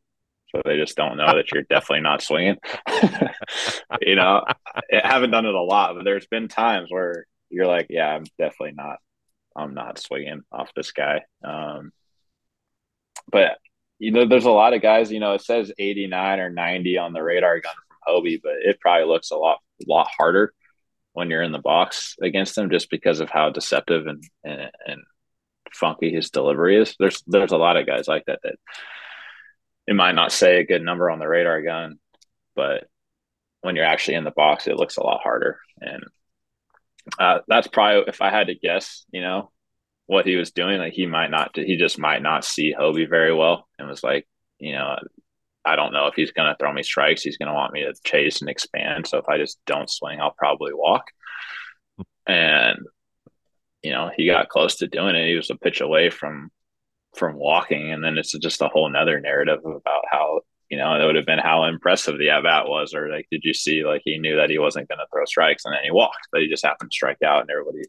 [0.51, 2.57] So they just don't know that you're definitely not swinging.
[4.01, 7.87] you know, I haven't done it a lot, but there's been times where you're like,
[7.89, 8.97] yeah, I'm definitely not,
[9.55, 11.21] I'm not swinging off this guy.
[11.43, 11.91] Um,
[13.31, 13.57] but
[13.99, 15.11] you know, there's a lot of guys.
[15.11, 18.79] You know, it says 89 or 90 on the radar gun from Hoby, but it
[18.79, 20.53] probably looks a lot, lot harder
[21.13, 25.01] when you're in the box against them, just because of how deceptive and and, and
[25.73, 26.95] funky his delivery is.
[26.97, 28.55] There's there's a lot of guys like that that
[29.89, 31.97] it might not say a good number on the radar gun,
[32.55, 32.87] but
[33.61, 35.59] when you're actually in the box, it looks a lot harder.
[35.81, 36.03] And
[37.17, 39.49] uh, that's probably if I had to guess, you know,
[40.05, 43.33] what he was doing, like he might not, he just might not see Hoby very
[43.33, 44.27] well, and was like,
[44.59, 44.95] you know,
[45.65, 47.23] I don't know if he's going to throw me strikes.
[47.23, 49.07] He's going to want me to chase and expand.
[49.07, 51.05] So if I just don't swing, I'll probably walk.
[52.27, 52.77] And
[53.81, 55.29] you know, he got close to doing it.
[55.29, 56.51] He was a pitch away from
[57.15, 61.05] from walking, and then it's just a whole nother narrative about how you know it
[61.05, 64.01] would have been how impressive the at bat was, or like, did you see like
[64.05, 66.47] he knew that he wasn't going to throw strikes, and then he walked, but he
[66.47, 67.83] just happened to strike out, and everybody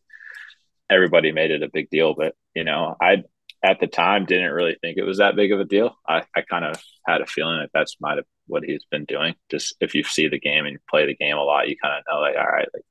[0.91, 2.15] everybody made it a big deal.
[2.15, 3.25] But you know, I
[3.63, 5.97] at the time didn't really think it was that big of a deal.
[6.09, 9.35] I, I kind of had a feeling that that's might have what he's been doing.
[9.51, 11.99] Just if you see the game and you play the game a lot, you kind
[11.99, 12.85] of know like, all right, like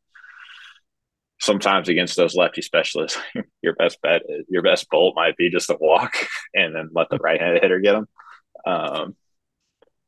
[1.39, 3.19] sometimes against those lefty specialists,
[3.62, 6.15] your best bet, your best bolt might be just to walk
[6.54, 8.08] and then let the right handed hitter get them.
[8.65, 9.15] Um,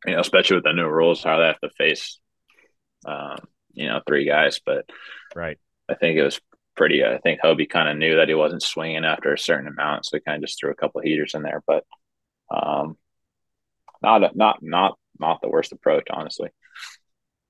[0.06, 2.20] you know, especially with the new rules, how they have to face,
[3.06, 3.38] um,
[3.74, 4.60] you know, three guys.
[4.66, 4.90] But
[5.36, 5.58] right,
[5.90, 6.40] I think it was
[6.76, 7.04] pretty.
[7.06, 10.18] I think Hoby kind of knew that he wasn't swinging after a certain amount, so
[10.18, 11.62] he kind of just threw a couple of heaters in there.
[11.66, 11.86] But
[12.50, 12.98] um,
[14.02, 16.50] not not not not the worst approach, honestly.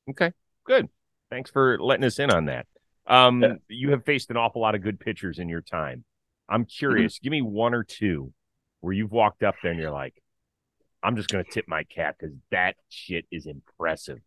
[0.10, 0.34] Okay,
[0.66, 0.90] good.
[1.30, 2.68] Thanks for letting us in on that.
[3.08, 3.54] Um, yeah.
[3.68, 6.04] you have faced an awful lot of good pitchers in your time.
[6.48, 6.68] I'm mm-hmm.
[6.68, 7.16] curious.
[7.16, 7.24] Mm-hmm.
[7.24, 8.34] Give me one or two
[8.82, 10.22] where you've walked up there and you're like,
[11.04, 14.20] I'm just going to tip my cap because that shit is impressive.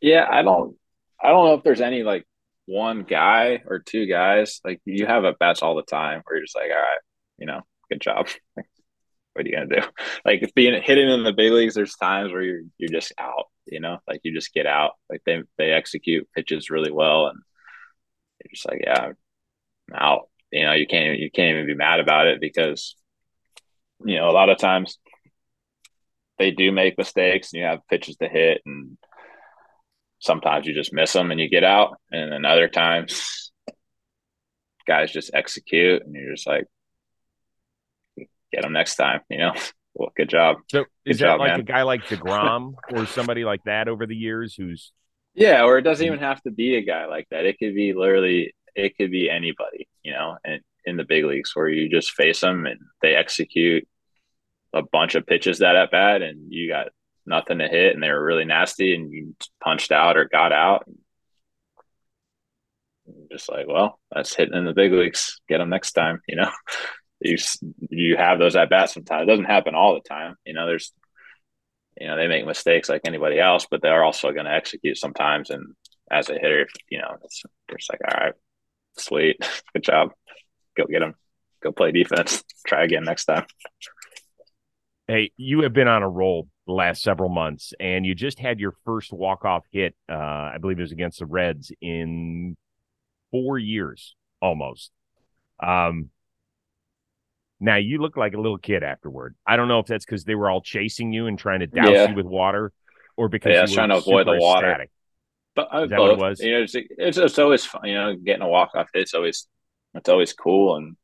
[0.00, 0.76] Yeah, I don't,
[1.22, 2.26] I don't know if there's any like
[2.66, 4.60] one guy or two guys.
[4.64, 6.98] Like you have at bats all the time where you're just like, all right,
[7.38, 8.28] you know, good job.
[8.54, 9.86] what are you gonna do?
[10.24, 13.46] Like being hitting in the big leagues, there's times where you're you're just out.
[13.66, 14.92] You know, like you just get out.
[15.08, 17.38] Like they they execute pitches really well, and
[18.44, 19.16] you're just like, yeah, I'm
[19.94, 20.28] out.
[20.50, 22.96] You know, you can't even, you can't even be mad about it because,
[24.04, 24.98] you know, a lot of times
[26.38, 28.96] they do make mistakes and you have pitches to hit and
[30.18, 31.96] sometimes you just miss them and you get out.
[32.10, 33.52] And then other times
[34.86, 36.66] guys just execute and you're just like,
[38.52, 39.54] get them next time, you know?
[39.92, 40.58] Well, good job.
[40.70, 41.60] So is good that job, like man.
[41.60, 44.92] a guy like DeGrom or somebody like that over the years who's
[45.34, 47.44] yeah, or it doesn't even have to be a guy like that.
[47.44, 51.54] It could be literally, it could be anybody, you know, and in the big leagues
[51.54, 53.86] where you just face them and they execute
[54.72, 56.88] a bunch of pitches that at bat and you got
[57.26, 60.84] nothing to hit and they were really nasty and you punched out or got out.
[63.30, 65.40] Just like, well, that's hitting in the big leagues.
[65.48, 66.50] Get them next time, you know.
[67.20, 67.36] you
[67.90, 69.24] you have those at bats sometimes.
[69.24, 70.36] It doesn't happen all the time.
[70.46, 70.92] You know, there's
[72.00, 75.50] you know, they make mistakes like anybody else, but they're also going to execute sometimes.
[75.50, 75.74] And
[76.10, 78.34] as a hitter, you know, it's just like, all right,
[78.96, 79.36] sweet,
[79.74, 80.10] good job,
[80.76, 81.14] go get them,
[81.62, 83.44] go play defense, try again next time.
[85.06, 88.60] Hey, you have been on a roll the last several months, and you just had
[88.60, 89.94] your first walk off hit.
[90.08, 92.56] Uh, I believe it was against the Reds in
[93.30, 94.90] four years almost.
[95.62, 96.10] Um,
[97.60, 99.36] now you look like a little kid afterward.
[99.46, 101.90] I don't know if that's because they were all chasing you and trying to douse
[101.90, 102.08] yeah.
[102.08, 102.72] you with water,
[103.16, 104.66] or because yeah, I was trying to avoid the water.
[104.66, 104.90] Ecstatic.
[105.54, 106.18] But uh, Is that both.
[106.18, 106.40] what it was?
[106.40, 107.84] You know, it's, it's, it's always fun.
[107.84, 109.46] You know, getting a walk off it's always
[109.94, 110.96] it's always cool, and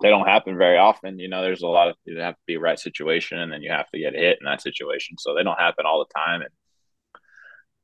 [0.00, 1.18] they don't happen very often.
[1.18, 3.70] You know, there's a lot of you have to be right situation, and then you
[3.70, 5.16] have to get hit in that situation.
[5.18, 6.50] So they don't happen all the time, and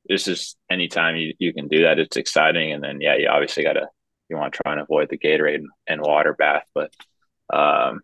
[0.09, 2.73] this is anytime you you can do that, it's exciting.
[2.73, 3.89] And then yeah, you obviously got to
[4.29, 6.93] you want to try and avoid the Gatorade and, and water bath, but
[7.53, 8.01] um,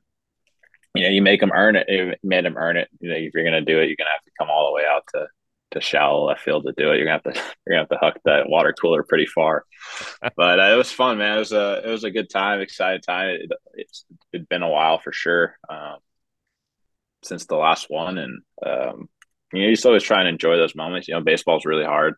[0.94, 1.86] you know, you make them earn it.
[1.88, 2.88] You made them earn it.
[3.00, 4.66] You know, if you're going to do it, you're going to have to come all
[4.66, 5.26] the way out to
[5.72, 6.96] to shallow left field to do it.
[6.96, 7.34] You're gonna have to
[7.66, 9.64] you're gonna have to huck that water cooler pretty far.
[10.36, 11.36] but uh, it was fun, man.
[11.36, 13.30] It was a it was a good time, excited time.
[13.30, 15.96] It, it's it'd been a while for sure um,
[17.22, 19.08] since the last one, and um,
[19.52, 21.08] you know, you just always try and enjoy those moments.
[21.08, 22.14] You know, baseball's really hard,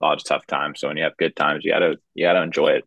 [0.00, 0.80] a lot of tough times.
[0.80, 2.84] So when you have good times, you gotta you gotta enjoy it.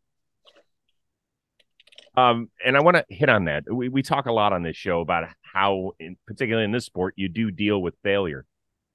[2.18, 3.64] Um, and I want to hit on that.
[3.72, 7.14] We, we talk a lot on this show about how, in, particularly in this sport,
[7.16, 8.44] you do deal with failure.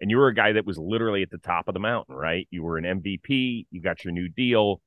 [0.00, 2.48] And you were a guy that was literally at the top of the mountain, right?
[2.50, 3.66] You were an MVP.
[3.70, 4.82] You got your new deal.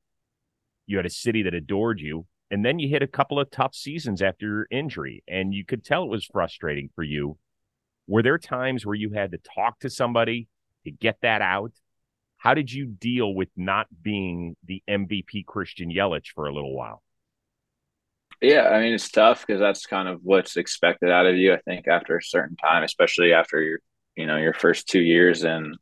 [0.86, 2.28] You had a city that adored you.
[2.52, 5.24] And then you hit a couple of tough seasons after your injury.
[5.30, 7.38] And you could tell it was frustrating for you.
[8.06, 10.50] Were there times where you had to talk to somebody
[10.84, 11.72] to get that out?
[12.36, 17.02] How did you deal with not being the MVP Christian Yelich for a little while?
[18.42, 21.54] Yeah, I mean it's tough because that's kind of what's expected out of you.
[21.54, 23.80] I think after a certain time, especially after your
[24.16, 25.76] you know your first two years in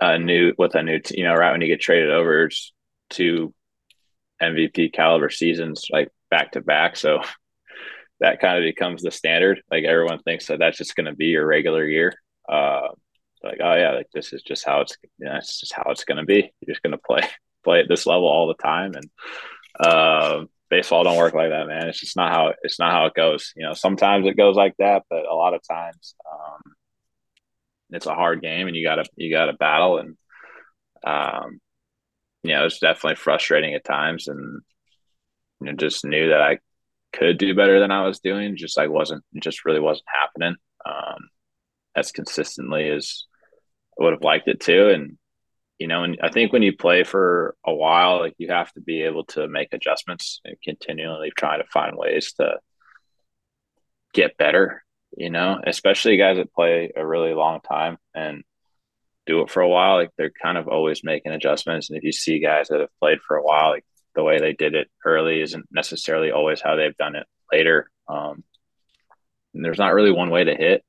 [0.00, 2.50] a new with a new you know right when you get traded over
[3.10, 3.54] to
[4.42, 6.96] MVP caliber seasons like back to back.
[6.96, 7.20] So
[8.20, 9.62] that kind of becomes the standard.
[9.70, 12.14] Like everyone thinks that that's just going to be your regular year.
[12.48, 12.88] Uh,
[13.44, 16.04] like oh yeah, like this is just how it's you know, it's just how it's
[16.04, 16.52] going to be.
[16.60, 17.22] You're just going to play
[17.64, 19.10] play at this level all the time and.
[19.78, 21.88] Uh, baseball don't work like that, man.
[21.88, 23.52] It's just not how it's not how it goes.
[23.56, 26.72] You know, sometimes it goes like that, but a lot of times um,
[27.90, 29.98] it's a hard game, and you gotta you gotta battle.
[29.98, 30.16] And
[31.04, 31.60] um,
[32.42, 34.62] you know, it's definitely frustrating at times, and
[35.60, 36.58] you know, just knew that I
[37.12, 38.56] could do better than I was doing.
[38.56, 41.28] Just like wasn't just really wasn't happening um,
[41.94, 43.24] as consistently as
[43.98, 45.18] I would have liked it to, and
[45.78, 48.80] you know, and I think when you play for a while, like you have to
[48.80, 52.58] be able to make adjustments and continually try to find ways to
[54.14, 54.82] get better,
[55.16, 58.42] you know, especially guys that play a really long time and
[59.26, 61.90] do it for a while, like they're kind of always making adjustments.
[61.90, 63.84] And if you see guys that have played for a while, like
[64.14, 67.90] the way they did it early isn't necessarily always how they've done it later.
[68.08, 68.44] Um,
[69.52, 70.84] and there's not really one way to hit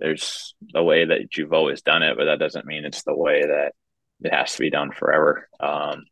[0.00, 3.42] there's a way that you've always done it, but that doesn't mean it's the way
[3.42, 3.72] that
[4.22, 5.48] it has to be done forever.
[5.60, 6.04] Um,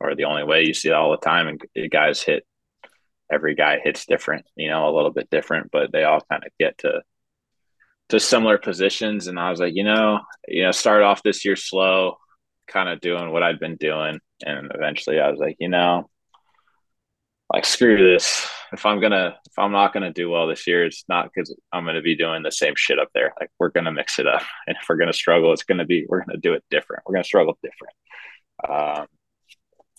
[0.00, 1.48] or the only way you see it all the time.
[1.48, 2.44] And guys hit,
[3.30, 6.52] every guy hits different, you know, a little bit different, but they all kind of
[6.58, 7.02] get to
[8.08, 9.26] to similar positions.
[9.26, 12.16] And I was like, you know, you know, start off this year slow,
[12.66, 16.10] kind of doing what I'd been doing, and eventually I was like, you know,
[17.52, 18.48] like screw this.
[18.72, 21.84] If i'm gonna if i'm not gonna do well this year it's not because i'm
[21.84, 23.32] gonna be doing the same shit up there.
[23.38, 24.42] Like we're gonna mix it up.
[24.66, 27.02] And if we're gonna struggle it's gonna be we're gonna do it different.
[27.06, 27.94] We're gonna struggle different.
[28.68, 29.06] Um,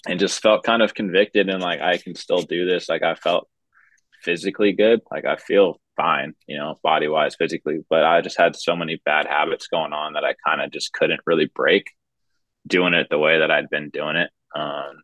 [0.07, 2.89] and just felt kind of convicted and like i can still do this.
[2.89, 3.47] Like i felt
[4.23, 5.01] physically good.
[5.11, 7.85] Like i feel fine you know body wise physically.
[7.89, 10.93] But i just had so many bad habits going on that i kind of just
[10.93, 11.91] couldn't really break
[12.65, 14.31] doing it the way that i'd been doing it.
[14.55, 15.03] Um,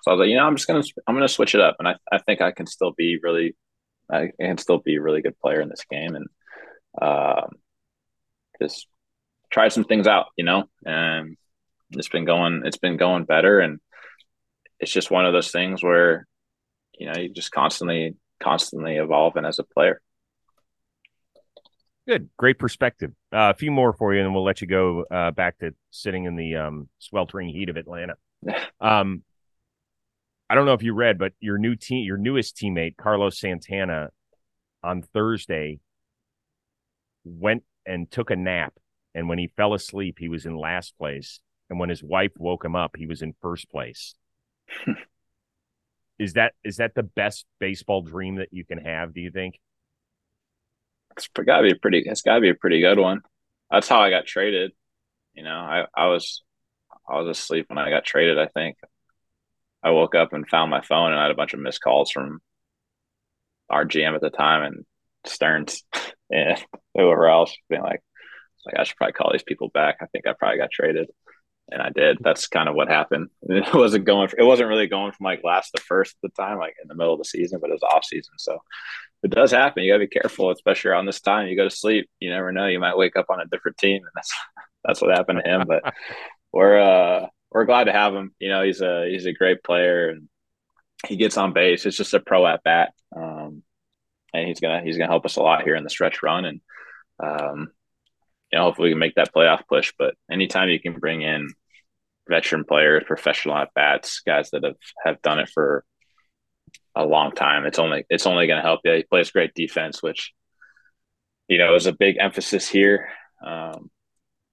[0.00, 1.88] so I was like, you know, I'm just gonna I'm gonna switch it up, and
[1.88, 3.54] I I think I can still be really
[4.10, 6.26] I can still be a really good player in this game, and
[7.00, 7.50] um,
[8.60, 8.86] just
[9.50, 11.36] try some things out, you know, and
[11.92, 13.78] it's been going it's been going better, and
[14.80, 16.26] it's just one of those things where
[16.98, 20.00] you know you just constantly constantly evolving as a player.
[22.08, 23.12] Good, great perspective.
[23.32, 26.24] Uh, a few more for you, and we'll let you go uh, back to sitting
[26.24, 28.14] in the um, sweltering heat of Atlanta.
[28.80, 29.22] Um,
[30.48, 34.10] I don't know if you read, but your new team, your newest teammate, Carlos Santana,
[34.82, 35.80] on Thursday
[37.24, 38.74] went and took a nap.
[39.14, 41.40] And when he fell asleep, he was in last place.
[41.70, 44.14] And when his wife woke him up, he was in first place.
[46.18, 49.14] is that is that the best baseball dream that you can have?
[49.14, 49.58] Do you think?
[51.16, 52.02] It's got to be a pretty.
[52.06, 53.20] It's got to be a pretty good one.
[53.70, 54.72] That's how I got traded.
[55.34, 56.42] You know, I I was
[57.08, 58.38] I was asleep when I got traded.
[58.38, 58.76] I think
[59.82, 62.10] I woke up and found my phone and I had a bunch of missed calls
[62.10, 62.40] from
[63.70, 64.84] our GM at the time and
[65.26, 65.82] Stearns
[66.30, 66.62] and
[66.94, 68.00] whoever else being like,
[68.66, 69.96] like I should probably call these people back.
[70.00, 71.10] I think I probably got traded,
[71.70, 72.18] and I did.
[72.20, 73.28] That's kind of what happened.
[73.48, 74.28] It wasn't going.
[74.28, 76.88] For, it wasn't really going from like last to first at the time, like in
[76.88, 78.34] the middle of the season, but it was off season.
[78.38, 78.58] So
[79.22, 79.82] it does happen.
[79.82, 81.48] You got to be careful, especially around this time.
[81.48, 82.08] You go to sleep.
[82.20, 82.66] You never know.
[82.66, 84.32] You might wake up on a different team, and that's
[84.84, 85.64] that's what happened to him.
[85.66, 85.92] But
[86.52, 88.34] we're uh we're glad to have him.
[88.38, 90.28] You know, he's a he's a great player and
[91.06, 91.84] he gets on base.
[91.86, 93.62] It's just a pro at bat, um,
[94.32, 96.44] and he's gonna he's gonna help us a lot here in the stretch run.
[96.44, 96.60] And
[97.22, 97.70] um,
[98.50, 99.92] you know, hopefully we can make that playoff push.
[99.98, 101.48] But anytime you can bring in
[102.28, 105.84] veteran players, professional at bats, guys that have have done it for
[106.94, 108.94] a long time, it's only it's only to help you.
[108.94, 110.32] He plays great defense, which
[111.48, 113.08] you know is a big emphasis here.
[113.44, 113.90] Um,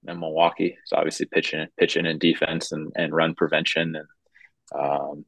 [0.07, 0.77] in Milwaukee.
[0.85, 4.07] So obviously pitching, pitching and defense and, and run prevention and,
[4.73, 5.25] um,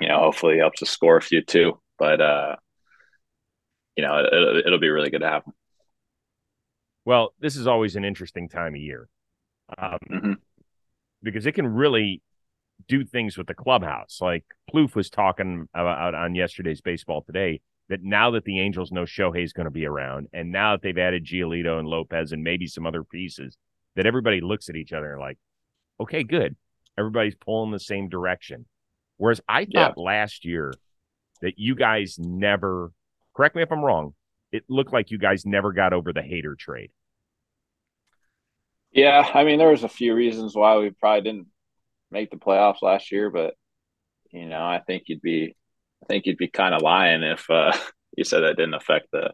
[0.00, 1.80] you know, hopefully helps us score a few too.
[1.98, 2.56] But, uh,
[3.96, 5.52] you know, it, it'll be really good to have him.
[7.04, 9.08] Well, this is always an interesting time of year
[9.78, 10.32] um, mm-hmm.
[11.22, 12.22] because it can really
[12.88, 14.18] do things with the clubhouse.
[14.20, 19.02] Like Plouffe was talking about on yesterday's baseball today that now that the Angels know
[19.02, 22.66] Shohei's going to be around, and now that they've added Giolito and Lopez and maybe
[22.66, 23.56] some other pieces,
[23.96, 25.38] that everybody looks at each other like,
[26.00, 26.56] okay, good.
[26.98, 28.66] Everybody's pulling the same direction.
[29.16, 30.02] Whereas I thought yeah.
[30.02, 30.72] last year
[31.42, 32.92] that you guys never,
[33.34, 34.14] correct me if I'm wrong,
[34.52, 36.90] it looked like you guys never got over the Hader trade.
[38.92, 41.46] Yeah, I mean, there was a few reasons why we probably didn't
[42.10, 43.54] make the playoffs last year, but
[44.32, 45.54] you know, I think you'd be,
[46.02, 47.76] I think you'd be kind of lying if uh,
[48.16, 49.32] you said that didn't affect the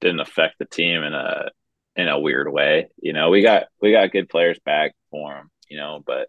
[0.00, 1.50] didn't affect the team in a
[1.96, 2.88] in a weird way.
[3.00, 6.28] You know, we got we got good players back for him, you know, but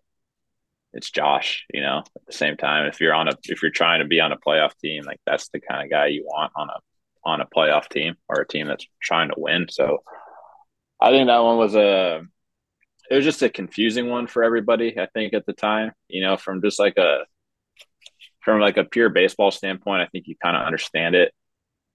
[0.94, 4.02] it's Josh, you know, at the same time, if you're on a if you're trying
[4.02, 6.70] to be on a playoff team, like that's the kind of guy you want on
[6.70, 6.80] a
[7.24, 9.68] on a playoff team or a team that's trying to win.
[9.70, 10.00] So
[11.00, 12.22] I think that one was a
[13.10, 15.92] it was just a confusing one for everybody, I think, at the time.
[16.08, 17.26] You know, from just like a
[18.42, 21.34] from like a pure baseball standpoint, I think you kind of understand it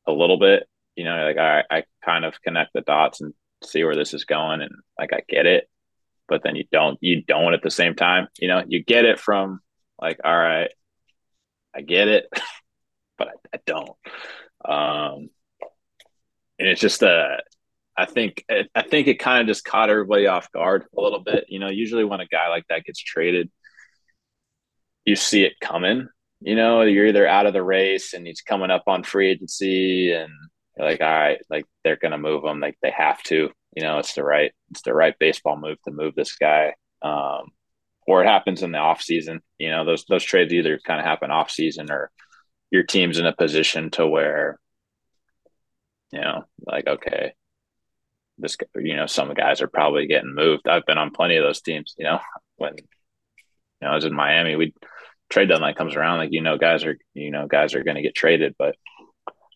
[0.07, 0.69] a little bit.
[0.95, 4.24] You know, like I, I kind of connect the dots and see where this is
[4.24, 5.68] going and like I get it
[6.28, 8.62] but then you don't you don't at the same time you know?
[8.66, 9.61] You get it from
[10.00, 10.70] like all right
[11.74, 12.26] i get it
[13.18, 13.90] but I, I, don't.
[14.64, 15.30] Um
[16.59, 17.36] and it's just uh
[17.96, 21.46] i think i think it kind of just caught everybody off guard a little bit
[21.48, 21.68] you know?
[21.68, 23.50] Usually when a guy like that gets traded
[25.04, 26.09] you see it coming
[26.42, 26.82] you know?
[26.82, 30.30] You're either out of the race and he's coming up on free agency and
[30.79, 34.14] like all right like they're gonna move him like they have to you know it's
[34.14, 37.49] the right it's the right baseball move to move this guy um,
[38.07, 41.07] or it happens in the off season you know those those trades either kind of
[41.07, 42.11] happen off season or
[42.70, 44.59] your team's in a position to where
[46.12, 47.33] you know like okay
[48.39, 50.68] this you know some guys are probably getting moved.
[50.68, 52.20] I've been on plenty of those teams you know
[52.57, 52.85] when you
[53.83, 54.74] know i was in miami we
[55.31, 58.03] trade deadline comes around like you know guys are you know guys are going to
[58.03, 58.77] get traded but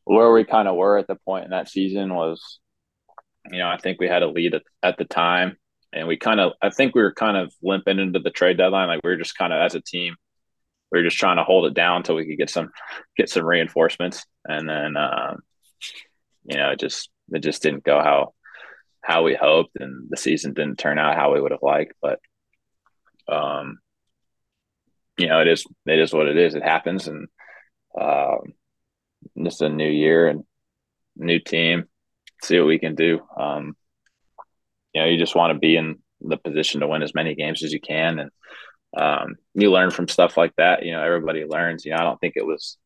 [0.05, 2.61] where we kind of were at the point in that season was
[3.51, 5.57] you know, I think we had a lead at, at the time,
[5.93, 8.89] and we kind of, I think we were kind of limping into the trade deadline.
[8.89, 10.15] Like we were just kind of as a team,
[10.93, 12.71] we were just trying to hold it down until we could get some
[13.17, 15.41] get some reinforcements, and then, um,
[16.45, 18.35] you know, it just it just didn't go how
[19.03, 21.95] how we hoped, and the season didn't turn out how we would have liked.
[22.03, 22.21] But,
[23.29, 23.79] um,
[25.17, 26.55] you know, it is it is what it is.
[26.55, 27.29] It happens, and
[27.99, 28.55] um,
[29.43, 30.45] just a new year and
[31.17, 31.85] new team
[32.43, 33.21] see what we can do.
[33.37, 33.77] Um,
[34.93, 37.63] you know, you just want to be in the position to win as many games
[37.63, 38.31] as you can, and
[38.97, 40.85] um, you learn from stuff like that.
[40.85, 41.85] You know, everybody learns.
[41.85, 42.77] You know, I don't think it was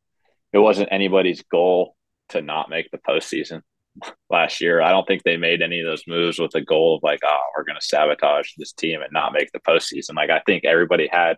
[0.52, 1.96] it wasn't anybody's goal
[2.30, 3.62] to not make the postseason
[4.30, 4.82] last year.
[4.82, 7.40] I don't think they made any of those moves with the goal of like, oh,
[7.56, 10.14] we're going to sabotage this team and not make the postseason.
[10.16, 11.36] Like, I think everybody had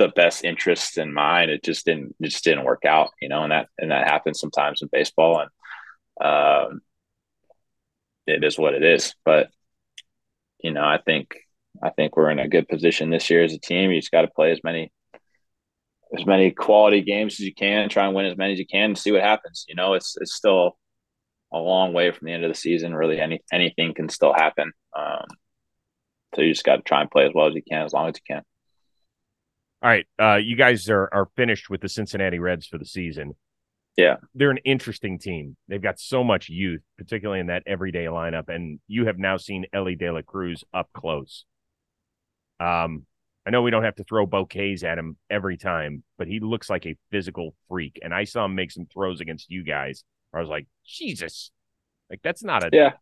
[0.00, 1.50] the best interests in mind.
[1.50, 4.40] It just didn't, it just didn't work out, you know, and that, and that happens
[4.40, 5.40] sometimes in baseball.
[5.40, 5.50] And,
[6.28, 6.80] um,
[8.26, 9.14] it is what it is.
[9.24, 9.48] But
[10.62, 11.36] you know, I think
[11.82, 13.90] I think we're in a good position this year as a team.
[13.90, 14.92] You just got to play as many
[16.16, 18.90] as many quality games as you can, try and win as many as you can,
[18.90, 19.64] and see what happens.
[19.68, 20.76] You know, it's it's still
[21.52, 22.94] a long way from the end of the season.
[22.94, 24.72] Really, any anything can still happen.
[24.96, 25.26] Um,
[26.34, 28.08] so you just got to try and play as well as you can, as long
[28.08, 28.42] as you can.
[29.82, 33.34] All right, uh, you guys are are finished with the Cincinnati Reds for the season.
[33.96, 34.16] Yeah.
[34.34, 35.56] They're an interesting team.
[35.68, 38.48] They've got so much youth, particularly in that everyday lineup.
[38.48, 41.44] And you have now seen Elly De La Cruz up close.
[42.58, 43.04] Um,
[43.46, 46.70] I know we don't have to throw bouquets at him every time, but he looks
[46.70, 47.98] like a physical freak.
[48.02, 50.04] And I saw him make some throws against you guys.
[50.32, 51.50] I was like, Jesus,
[52.08, 52.92] like that's not a yeah.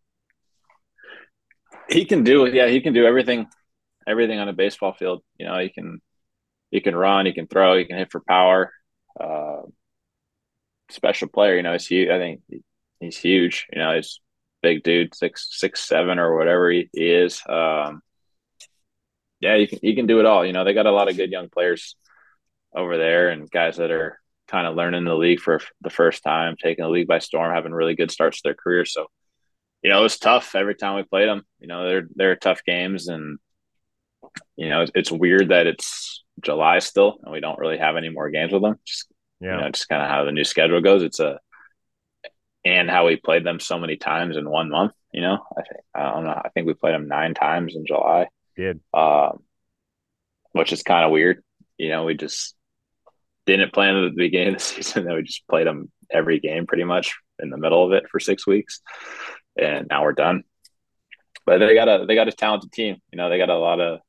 [1.88, 2.54] He can do it.
[2.54, 3.46] Yeah, he can do everything,
[4.06, 5.22] everything on a baseball field.
[5.38, 6.00] You know, he can,
[6.70, 8.72] he can run, he can throw, he can hit for power.
[9.18, 9.62] Uh,
[10.90, 11.56] special player.
[11.56, 12.08] You know, he's huge.
[12.08, 12.40] I think
[13.00, 13.66] he's huge.
[13.72, 14.20] You know, he's
[14.62, 17.42] big dude, six six seven or whatever he, he is.
[17.48, 18.02] Um,
[19.40, 20.44] yeah, you can you can do it all.
[20.44, 21.96] You know, they got a lot of good young players
[22.74, 26.56] over there and guys that are kind of learning the league for the first time,
[26.56, 28.84] taking the league by storm, having really good starts to their career.
[28.84, 29.06] So,
[29.82, 31.42] you know, it was tough every time we played them.
[31.60, 33.38] You know, they're they're tough games, and
[34.56, 38.08] you know, it's, it's weird that it's July still, and we don't really have any
[38.08, 38.78] more games with them.
[38.84, 39.06] Just
[39.40, 39.56] yeah.
[39.56, 41.02] You know, just kind of how the new schedule goes.
[41.02, 41.38] It's a
[42.64, 44.92] and how we played them so many times in one month.
[45.12, 46.40] You know, I think I don't know.
[46.44, 48.28] I think we played them nine times in July.
[48.56, 49.42] Did um,
[50.52, 51.42] which is kind of weird.
[51.76, 52.54] You know, we just
[53.46, 55.04] didn't plan at the beginning of the season.
[55.04, 58.20] That we just played them every game pretty much in the middle of it for
[58.20, 58.80] six weeks,
[59.56, 60.42] and now we're done.
[61.46, 62.96] But they got a they got a talented team.
[63.12, 64.00] You know, they got a lot of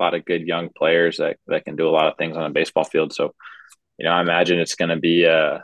[0.00, 2.44] a lot of good young players that that can do a lot of things on
[2.44, 3.12] a baseball field.
[3.12, 3.34] So
[4.00, 5.62] you know, I imagine it's going to be a,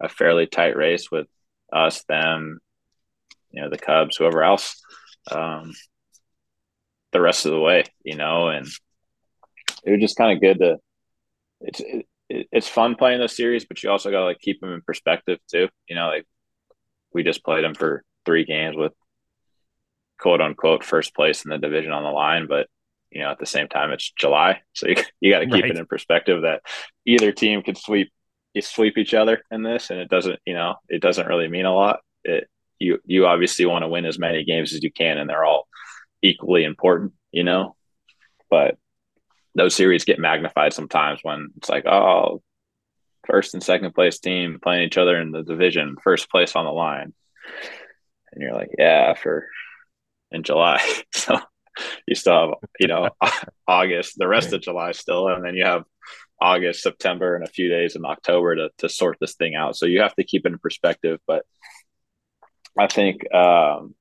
[0.00, 1.28] a fairly tight race with
[1.72, 2.58] us, them,
[3.52, 4.82] you know, the Cubs, whoever else,
[5.30, 5.72] um,
[7.12, 8.66] the rest of the way, you know, and
[9.84, 10.78] it was just kind of good to,
[11.60, 11.80] it's,
[12.28, 14.82] it, it's fun playing the series, but you also got to like keep them in
[14.82, 15.68] perspective too.
[15.88, 16.26] You know, like
[17.14, 18.94] we just played them for three games with
[20.18, 22.66] quote unquote first place in the division on the line, but
[23.10, 25.70] you know, at the same time, it's July, so you, you got to keep right.
[25.70, 26.62] it in perspective that
[27.06, 28.10] either team could sweep
[28.56, 31.66] you sweep each other in this, and it doesn't, you know, it doesn't really mean
[31.66, 32.00] a lot.
[32.24, 32.48] It
[32.78, 35.68] you you obviously want to win as many games as you can, and they're all
[36.22, 37.76] equally important, you know.
[38.48, 38.78] But
[39.54, 42.42] those series get magnified sometimes when it's like, oh,
[43.26, 46.72] first and second place team playing each other in the division, first place on the
[46.72, 47.12] line,
[48.32, 49.46] and you're like, yeah, for
[50.30, 50.80] in July,
[51.12, 51.38] so
[52.06, 53.10] you still have you know
[53.68, 55.84] August, the rest of July still, and then you have
[56.40, 59.76] August, September, and a few days in October to to sort this thing out.
[59.76, 61.20] So you have to keep it in perspective.
[61.26, 61.44] But
[62.78, 63.94] I think um,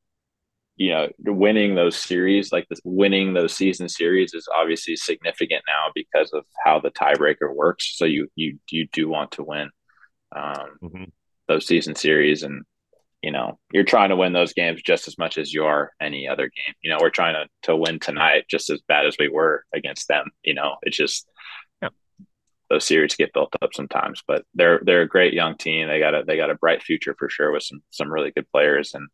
[0.75, 5.91] you know winning those series, like this, winning those season series, is obviously significant now
[5.93, 7.95] because of how the tiebreaker works.
[7.95, 9.69] So you you you do want to win
[10.35, 11.03] um, mm-hmm.
[11.47, 12.63] those season series and
[13.25, 16.27] you know, you're trying to win those games just as much as you are any
[16.27, 16.75] other game.
[16.83, 20.07] You know, we're trying to to win tonight just as bad as we were against
[20.07, 20.27] them.
[20.43, 21.27] You know, it's just
[21.81, 21.89] yeah.
[22.69, 25.87] those series get built up sometimes, but they're they're a great young team.
[25.87, 28.45] They got a they got a bright future for sure with some some really good
[28.51, 29.07] players and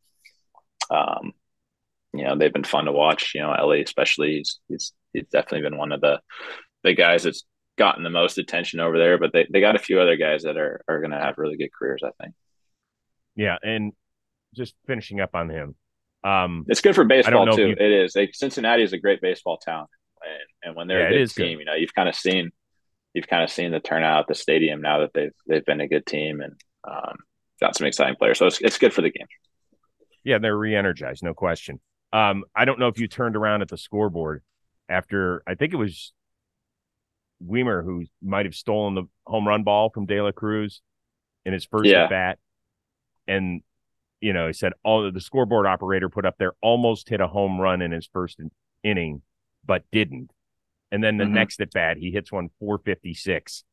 [0.89, 1.31] um
[2.13, 3.31] you know they've been fun to watch.
[3.33, 6.19] You know, Elly especially he's he's, he's definitely been one of the
[6.83, 7.45] the guys that's
[7.77, 9.17] gotten the most attention over there.
[9.17, 11.55] But they, they got a few other guys that are are going to have really
[11.55, 12.01] good careers.
[12.05, 12.35] I think.
[13.37, 13.93] Yeah, and
[14.55, 15.75] just finishing up on him.
[16.23, 17.69] Um, it's good for baseball too.
[17.69, 17.75] You...
[17.79, 18.13] It is.
[18.13, 19.87] They, Cincinnati is a great baseball town,
[20.21, 21.59] and, and when they're yeah, a good team, good.
[21.59, 22.51] you know, you've kind of seen,
[23.13, 25.87] you've kind of seen the turnout at the stadium now that they've they've been a
[25.87, 26.53] good team and
[26.87, 27.15] um,
[27.59, 28.37] got some exciting players.
[28.37, 29.27] So it's it's good for the game.
[30.23, 31.79] Yeah, they're re-energized, no question.
[32.13, 34.43] Um, I don't know if you turned around at the scoreboard
[34.87, 36.13] after I think it was
[37.43, 40.81] Wiemer who might have stolen the home run ball from De La Cruz
[41.45, 42.03] in his first yeah.
[42.03, 42.39] at bat,
[43.27, 43.61] and
[44.21, 47.59] you know, he said all the scoreboard operator put up there almost hit a home
[47.59, 48.39] run in his first
[48.83, 49.23] inning,
[49.65, 50.31] but didn't.
[50.91, 51.33] And then the mm-hmm.
[51.33, 53.63] next at bat, he hits one 456.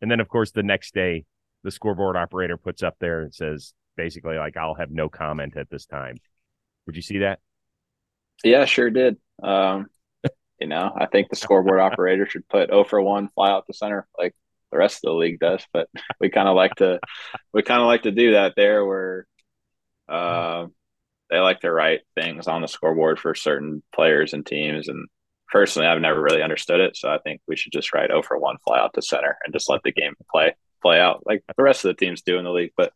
[0.00, 1.26] And then, of course, the next day,
[1.62, 5.68] the scoreboard operator puts up there and says basically, like, I'll have no comment at
[5.68, 6.16] this time.
[6.86, 7.40] Did you see that?
[8.42, 9.18] Yeah, sure did.
[9.42, 9.88] Um,
[10.60, 13.74] you know, I think the scoreboard operator should put 0 for 1 fly out the
[13.74, 14.34] center like
[14.72, 15.66] the rest of the league does.
[15.72, 15.88] But
[16.20, 17.00] we kind of like to,
[17.52, 19.26] we kind of like to do that there where
[20.10, 20.66] uh,
[21.30, 24.88] they like to write things on the scoreboard for certain players and teams.
[24.88, 25.06] And
[25.50, 26.96] personally, I've never really understood it.
[26.96, 29.52] So I think we should just write 0 for 1 fly out to center and
[29.52, 32.44] just let the game play play out like the rest of the teams do in
[32.44, 32.72] the league.
[32.76, 32.92] But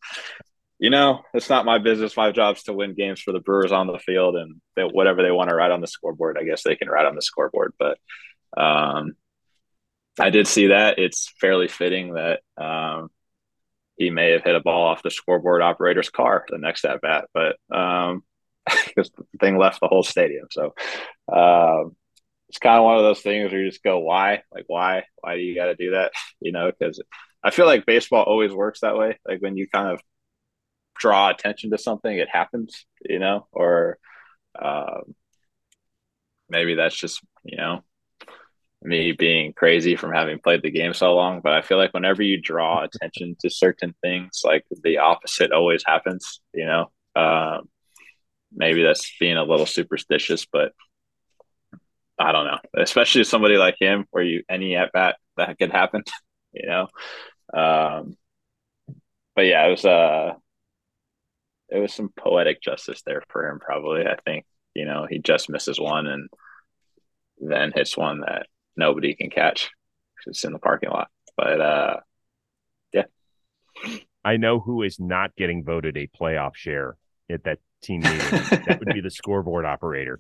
[0.79, 2.17] you know, it's not my business.
[2.17, 5.31] My job's to win games for the Brewers on the field, and they, whatever they
[5.31, 7.75] want to write on the scoreboard, I guess they can write on the scoreboard.
[7.79, 7.97] But
[8.57, 9.13] um,
[10.19, 10.99] I did see that.
[10.99, 13.09] It's fairly fitting that um,
[13.97, 17.27] he may have hit a ball off the scoreboard operator's car the next at bat,
[17.33, 18.23] but um,
[18.87, 20.47] because the thing left the whole stadium.
[20.51, 20.75] So
[21.33, 21.97] um,
[22.49, 24.43] it's kind of one of those things where you just go, why?
[24.53, 25.05] Like, why?
[25.21, 26.13] Why do you got to do that?
[26.41, 27.01] You know, because
[27.43, 29.19] I feel like baseball always works that way.
[29.27, 30.03] Like when you kind of
[30.99, 32.85] draw attention to something, it happens.
[33.03, 33.97] You know, or
[34.61, 35.15] um,
[36.51, 37.83] maybe that's just you know
[38.85, 42.23] me being crazy from having played the game so long, but I feel like whenever
[42.23, 46.91] you draw attention to certain things, like the opposite always happens, you know.
[47.17, 47.69] Um,
[48.53, 50.73] maybe that's being a little superstitious, but
[52.19, 52.59] I don't know.
[52.77, 56.03] Especially somebody like him, where you any at bat that could happen,
[56.53, 56.89] you know.
[57.53, 58.17] Um,
[59.35, 60.35] but yeah, it was uh
[61.71, 63.59] it was some poetic justice there for him.
[63.59, 66.29] Probably, I think you know he just misses one and
[67.39, 68.47] then hits one that
[68.77, 69.71] nobody can catch.
[70.27, 71.09] It's in the parking lot.
[71.37, 71.97] But uh,
[72.93, 73.05] yeah.
[74.25, 76.97] I know who is not getting voted a playoff share
[77.31, 78.19] at that team meeting.
[78.21, 80.19] that would be the scoreboard operator.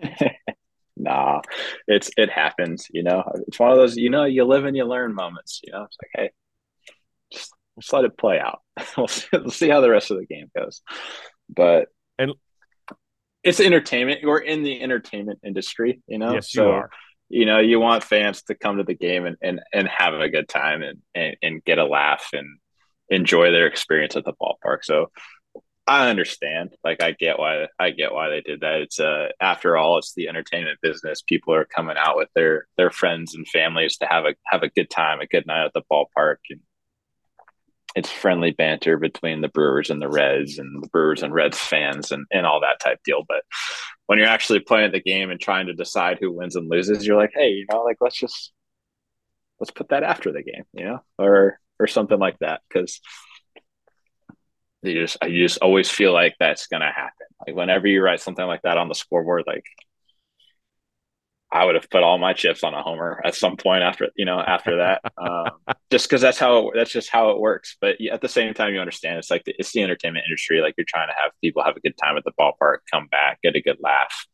[0.96, 1.40] nah,
[1.86, 2.88] it's it happens.
[2.90, 3.96] You know, it's one of those.
[3.96, 5.60] You know, you live and you learn moments.
[5.64, 6.30] You know, it's like, hey,
[7.32, 8.60] just, just let it play out.
[8.96, 10.82] we'll, see, we'll see how the rest of the game goes.
[11.48, 11.88] But
[12.18, 12.32] and
[13.42, 14.20] it's entertainment.
[14.24, 16.02] We're in the entertainment industry.
[16.06, 16.90] You know, yes, so, you are
[17.28, 20.28] you know, you want fans to come to the game and, and, and have a
[20.28, 22.58] good time and, and, and get a laugh and
[23.08, 24.84] enjoy their experience at the ballpark.
[24.84, 25.10] So
[25.88, 26.74] I understand.
[26.84, 28.82] Like I get why I get why they did that.
[28.82, 31.22] It's uh after all, it's the entertainment business.
[31.22, 34.68] People are coming out with their their friends and families to have a have a
[34.68, 36.60] good time, a good night at the ballpark, and
[37.94, 42.12] it's friendly banter between the Brewers and the Reds and the Brewers and Reds fans
[42.12, 43.24] and, and all that type deal.
[43.26, 43.42] But
[44.06, 47.16] when you're actually playing the game and trying to decide who wins and loses, you're
[47.16, 48.52] like, hey, you know, like let's just
[49.58, 52.60] let's put that after the game, you know, or or something like that.
[52.68, 53.00] Because
[54.82, 57.26] you just you just always feel like that's gonna happen.
[57.46, 59.64] Like whenever you write something like that on the scoreboard, like
[61.50, 64.26] I would have put all my chips on a homer at some point after you
[64.26, 65.50] know after that, um,
[65.90, 67.76] just because that's how it, that's just how it works.
[67.80, 70.60] But at the same time, you understand it's like the, it's the entertainment industry.
[70.60, 73.40] Like you're trying to have people have a good time at the ballpark, come back,
[73.42, 74.26] get a good laugh,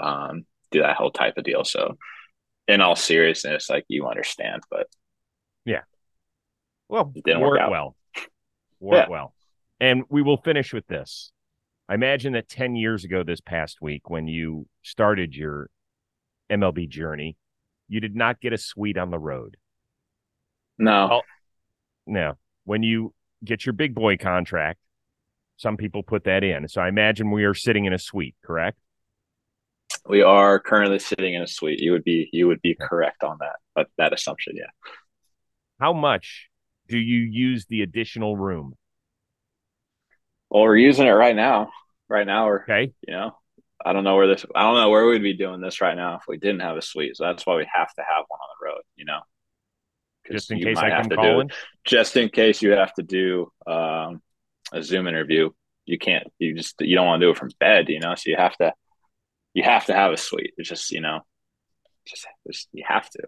[0.00, 1.64] um, do that whole type of deal.
[1.64, 1.98] So,
[2.68, 4.86] in all seriousness, like you understand, but
[5.64, 5.82] yeah,
[6.88, 7.70] well, it didn't work out.
[7.72, 7.96] well,
[8.80, 9.08] work Yeah.
[9.08, 9.34] well,
[9.80, 11.32] and we will finish with this.
[11.88, 15.68] I imagine that ten years ago, this past week, when you started your
[16.52, 17.36] MLB journey,
[17.88, 19.56] you did not get a suite on the road.
[20.78, 21.20] No, Oh.
[22.06, 22.34] No,
[22.64, 24.78] when you get your big boy contract,
[25.56, 26.66] some people put that in.
[26.68, 28.78] So I imagine we are sitting in a suite, correct?
[30.08, 31.78] we are currently sitting in a suite.
[31.78, 34.70] You would be you would be correct on that, but that assumption, yeah.
[35.78, 36.48] How much
[36.88, 38.74] do you use the additional room?
[40.50, 41.70] Well, we're using it right now.
[42.08, 42.92] Right now, we're Okay.
[43.06, 43.36] you know,
[43.84, 44.44] I don't know where this.
[44.54, 46.82] I don't know where we'd be doing this right now if we didn't have a
[46.82, 47.16] suite.
[47.16, 48.82] So that's why we have to have one on the road.
[48.96, 49.20] You know,
[50.30, 51.50] Just in case I have come to do- calling.
[51.84, 54.22] just in case you have to do um,
[54.72, 55.50] a Zoom interview.
[55.84, 56.28] You can't.
[56.38, 57.88] You just you don't want to do it from bed.
[57.88, 58.72] You know, so you have to.
[59.54, 60.54] You have to have a suite.
[60.56, 61.20] It's just you know,
[62.06, 63.22] just, just you have to.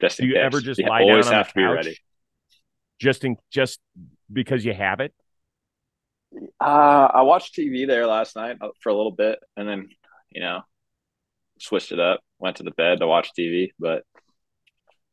[0.00, 0.42] Just Do you case.
[0.44, 1.74] ever just You lie down always on have the to be couch?
[1.76, 1.96] ready.
[3.00, 3.78] Just in just
[4.32, 5.14] because you have it?
[6.60, 9.88] Uh, I watched TV there last night uh, for a little bit, and then
[10.30, 10.62] you know,
[11.58, 12.20] switched it up.
[12.38, 14.04] Went to the bed to watch TV, but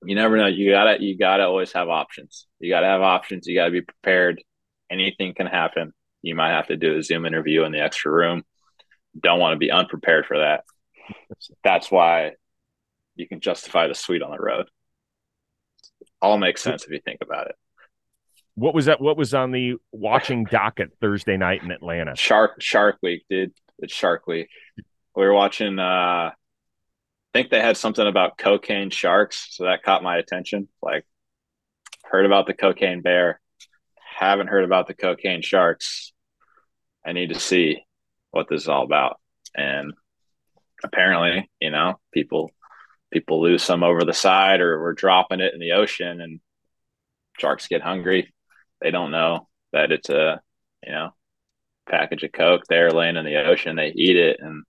[0.04, 0.48] you never know.
[0.48, 2.48] You gotta, you gotta always have options.
[2.60, 3.48] You gotta have options.
[3.48, 4.42] You gotta be prepared.
[4.92, 5.94] Anything can happen.
[6.22, 8.44] You might have to do a Zoom interview in the extra room.
[9.20, 10.64] Don't want to be unprepared for that.
[11.64, 12.34] That's why
[13.16, 14.68] you can justify the suite on the road.
[16.22, 17.56] All makes sense if you think about it.
[18.56, 19.02] What was that?
[19.02, 22.16] What was on the watching docket Thursday night in Atlanta?
[22.16, 23.54] Shark Shark Week, dude.
[23.80, 24.50] It's Shark Week.
[25.16, 26.34] We were watching uh I
[27.38, 30.70] think they had something about cocaine sharks, so that caught my attention.
[30.82, 31.06] Like
[32.04, 33.42] heard about the cocaine bear,
[34.18, 36.14] haven't heard about the cocaine sharks.
[37.06, 37.84] I need to see
[38.32, 39.20] what this is all about.
[39.54, 39.94] And
[40.84, 42.52] apparently, you know, people
[43.12, 46.40] people lose some over the side or we're dropping it in the ocean and
[47.38, 48.34] sharks get hungry.
[48.86, 50.40] They don't know that it's a,
[50.86, 51.10] you know,
[51.90, 52.66] package of coke.
[52.70, 54.64] There laying in the ocean they eat it and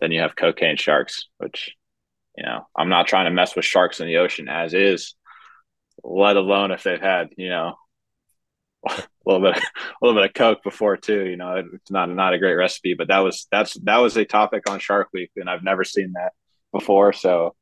[0.00, 1.74] then you have cocaine sharks which
[2.36, 5.14] you know i'm not trying to mess with sharks in the ocean as is
[6.02, 7.74] let alone if they've had you know
[8.88, 12.34] a little bit a little bit of coke before too you know it's not not
[12.34, 15.48] a great recipe but that was that's that was a topic on shark week and
[15.48, 16.32] i've never seen that
[16.72, 17.54] before so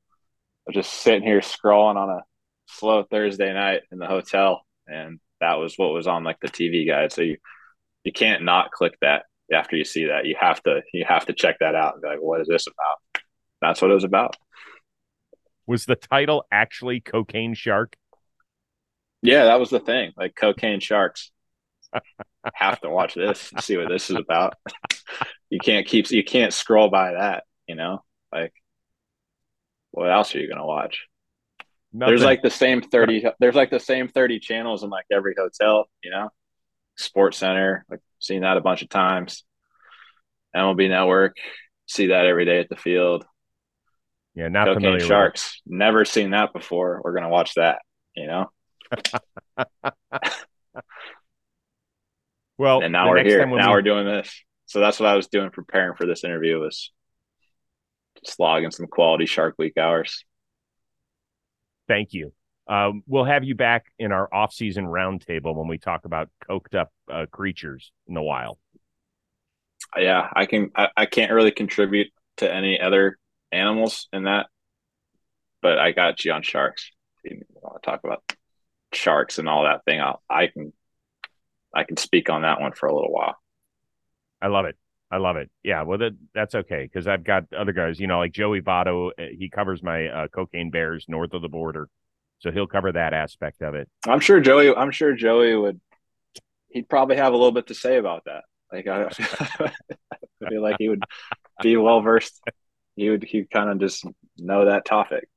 [0.67, 2.23] i'm just sitting here scrolling on a
[2.67, 6.87] slow thursday night in the hotel and that was what was on like the tv
[6.87, 7.37] guide so you
[8.05, 10.27] you can't not click that after you see that.
[10.27, 12.67] You have to you have to check that out and be like, what is this
[12.67, 13.23] about?
[13.61, 14.37] That's what it was about.
[15.67, 17.97] Was the title actually Cocaine Shark?
[19.23, 20.13] Yeah, that was the thing.
[20.17, 21.31] Like cocaine sharks.
[22.55, 24.55] have to watch this and see what this is about.
[25.51, 28.03] you can't keep you can't scroll by that, you know?
[28.33, 28.53] Like
[29.93, 31.07] what else are you gonna watch?
[31.93, 32.11] Nothing.
[32.11, 35.87] There's like the same 30 there's like the same 30 channels in like every hotel,
[36.03, 36.31] you know?
[36.99, 39.45] SportsCenter, like seen that a bunch of times.
[40.57, 41.37] MLB Network,
[41.87, 43.25] see that every day at the field.
[44.35, 45.01] yeah, not Cocaine familiar.
[45.07, 47.01] Sharks, never seen that before.
[47.05, 47.81] We're gonna watch that,
[48.15, 48.51] you know.
[52.59, 53.45] Well, and now we're here.
[53.47, 54.45] Now we- we're doing this.
[54.67, 56.93] So that's what I was doing preparing for this interview was
[58.25, 60.25] just logging some quality Shark Week hours.
[61.89, 62.33] Thank you.
[62.69, 66.93] Um, we'll have you back in our off-season roundtable when we talk about coked up
[67.11, 68.59] uh, creatures in the wild.
[69.99, 70.71] Yeah, I can.
[70.75, 72.09] I, I can't really contribute
[72.39, 73.19] to any other
[73.51, 74.47] animals in that,
[75.61, 76.91] but I got you on sharks.
[77.25, 78.23] If you want to talk about
[78.95, 80.01] sharks and all that thing?
[80.01, 80.73] I'll, I can.
[81.75, 83.37] I can speak on that one for a little while.
[84.41, 84.77] I love it.
[85.13, 85.51] I love it.
[85.63, 89.11] Yeah, well, that, that's okay because I've got other guys, you know, like Joey Votto.
[89.11, 91.89] uh, He covers my uh, cocaine bears north of the border,
[92.39, 93.91] so he'll cover that aspect of it.
[94.09, 94.75] I'm sure Joey.
[94.75, 95.81] I'm sure Joey would.
[96.71, 98.45] He'd probably have a little bit to say about that.
[98.73, 99.03] Like I,
[100.41, 101.05] I feel like he would
[101.63, 102.41] be well versed.
[102.97, 103.23] He would.
[103.23, 104.07] He kind of just
[104.39, 105.29] know that topic.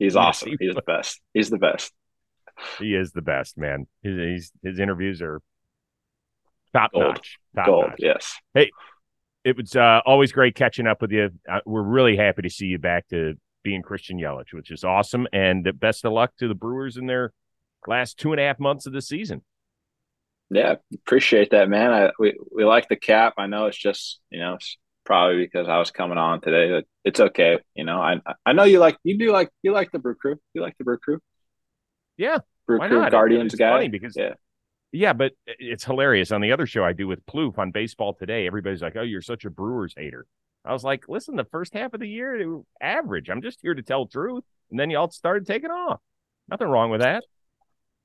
[0.00, 0.52] He's awesome.
[0.58, 1.20] He's the best.
[1.34, 1.92] He's the best.
[2.78, 3.86] He is the best, man.
[4.02, 5.40] His his, his interviews are
[6.72, 7.04] top Gold.
[7.04, 7.38] notch.
[7.56, 7.84] Top Gold.
[7.88, 7.96] notch.
[7.98, 8.36] Yes.
[8.54, 8.70] Hey,
[9.44, 11.30] it was uh, always great catching up with you.
[11.50, 15.26] Uh, we're really happy to see you back to being Christian Yelich, which is awesome.
[15.32, 17.32] And best of luck to the Brewers in their
[17.86, 19.42] last two and a half months of the season.
[20.50, 21.92] Yeah, appreciate that, man.
[21.92, 23.34] I we, we like the cap.
[23.36, 26.70] I know it's just you know it's probably because I was coming on today.
[26.70, 27.58] But it's okay.
[27.74, 30.36] You know, I I know you like you do like you like the brew crew.
[30.54, 31.20] You like the brew crew.
[32.16, 33.12] Yeah, brew why crew not?
[33.12, 33.72] Guardians it's guy.
[33.72, 34.34] Funny because yeah,
[34.92, 36.32] yeah, but it's hilarious.
[36.32, 39.22] On the other show I do with Plouffe on Baseball Today, everybody's like, "Oh, you're
[39.22, 40.26] such a Brewers hater."
[40.64, 43.28] I was like, "Listen, the first half of the year, were average.
[43.30, 46.00] I'm just here to tell truth." And then y'all started taking off.
[46.48, 47.24] Nothing wrong with that.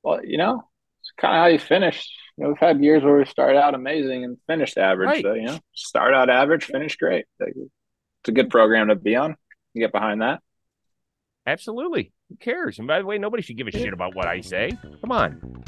[0.03, 0.63] well, you know,
[1.01, 2.09] it's kind of how you finish.
[2.37, 5.07] You know, we've had years where we start out amazing and finished average.
[5.07, 5.23] Right.
[5.23, 7.25] So you know, start out average, finish great.
[7.39, 9.35] It's a good program to be on.
[9.73, 10.41] You get behind that.
[11.45, 12.13] Absolutely.
[12.29, 12.79] Who cares?
[12.79, 14.71] And by the way, nobody should give a shit about what I say.
[15.01, 15.63] Come on.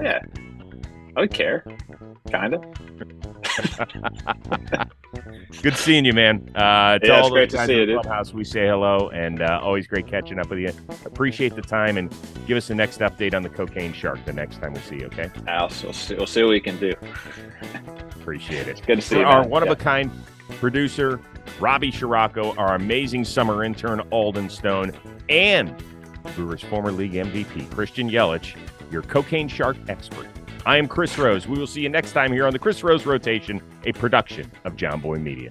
[0.00, 0.20] Yeah,
[1.16, 1.64] I would care,
[2.30, 2.62] kind of.
[5.62, 6.48] Good seeing you, man.
[6.54, 8.02] Uh, to Yeah, it's all great to see you, the dude.
[8.02, 10.70] clubhouse, we say hello, and uh, always great catching up with you.
[11.04, 12.14] Appreciate the time, and
[12.46, 15.06] give us the next update on the cocaine shark the next time we see you.
[15.06, 16.14] Okay, Else, we'll see.
[16.14, 16.92] We'll see what we can do.
[18.20, 18.80] appreciate it.
[18.86, 19.26] Good to see For you.
[19.26, 20.10] our one of a kind
[20.60, 21.20] producer,
[21.58, 24.92] Robbie Scirocco, our amazing summer intern, Alden Stone,
[25.28, 25.74] and
[26.36, 28.54] Brewers former league MVP, Christian Yelich,
[28.90, 30.26] your cocaine shark expert.
[30.66, 31.46] I am Chris Rose.
[31.46, 34.76] We will see you next time here on the Chris Rose Rotation, a production of
[34.76, 35.50] Jomboy Media.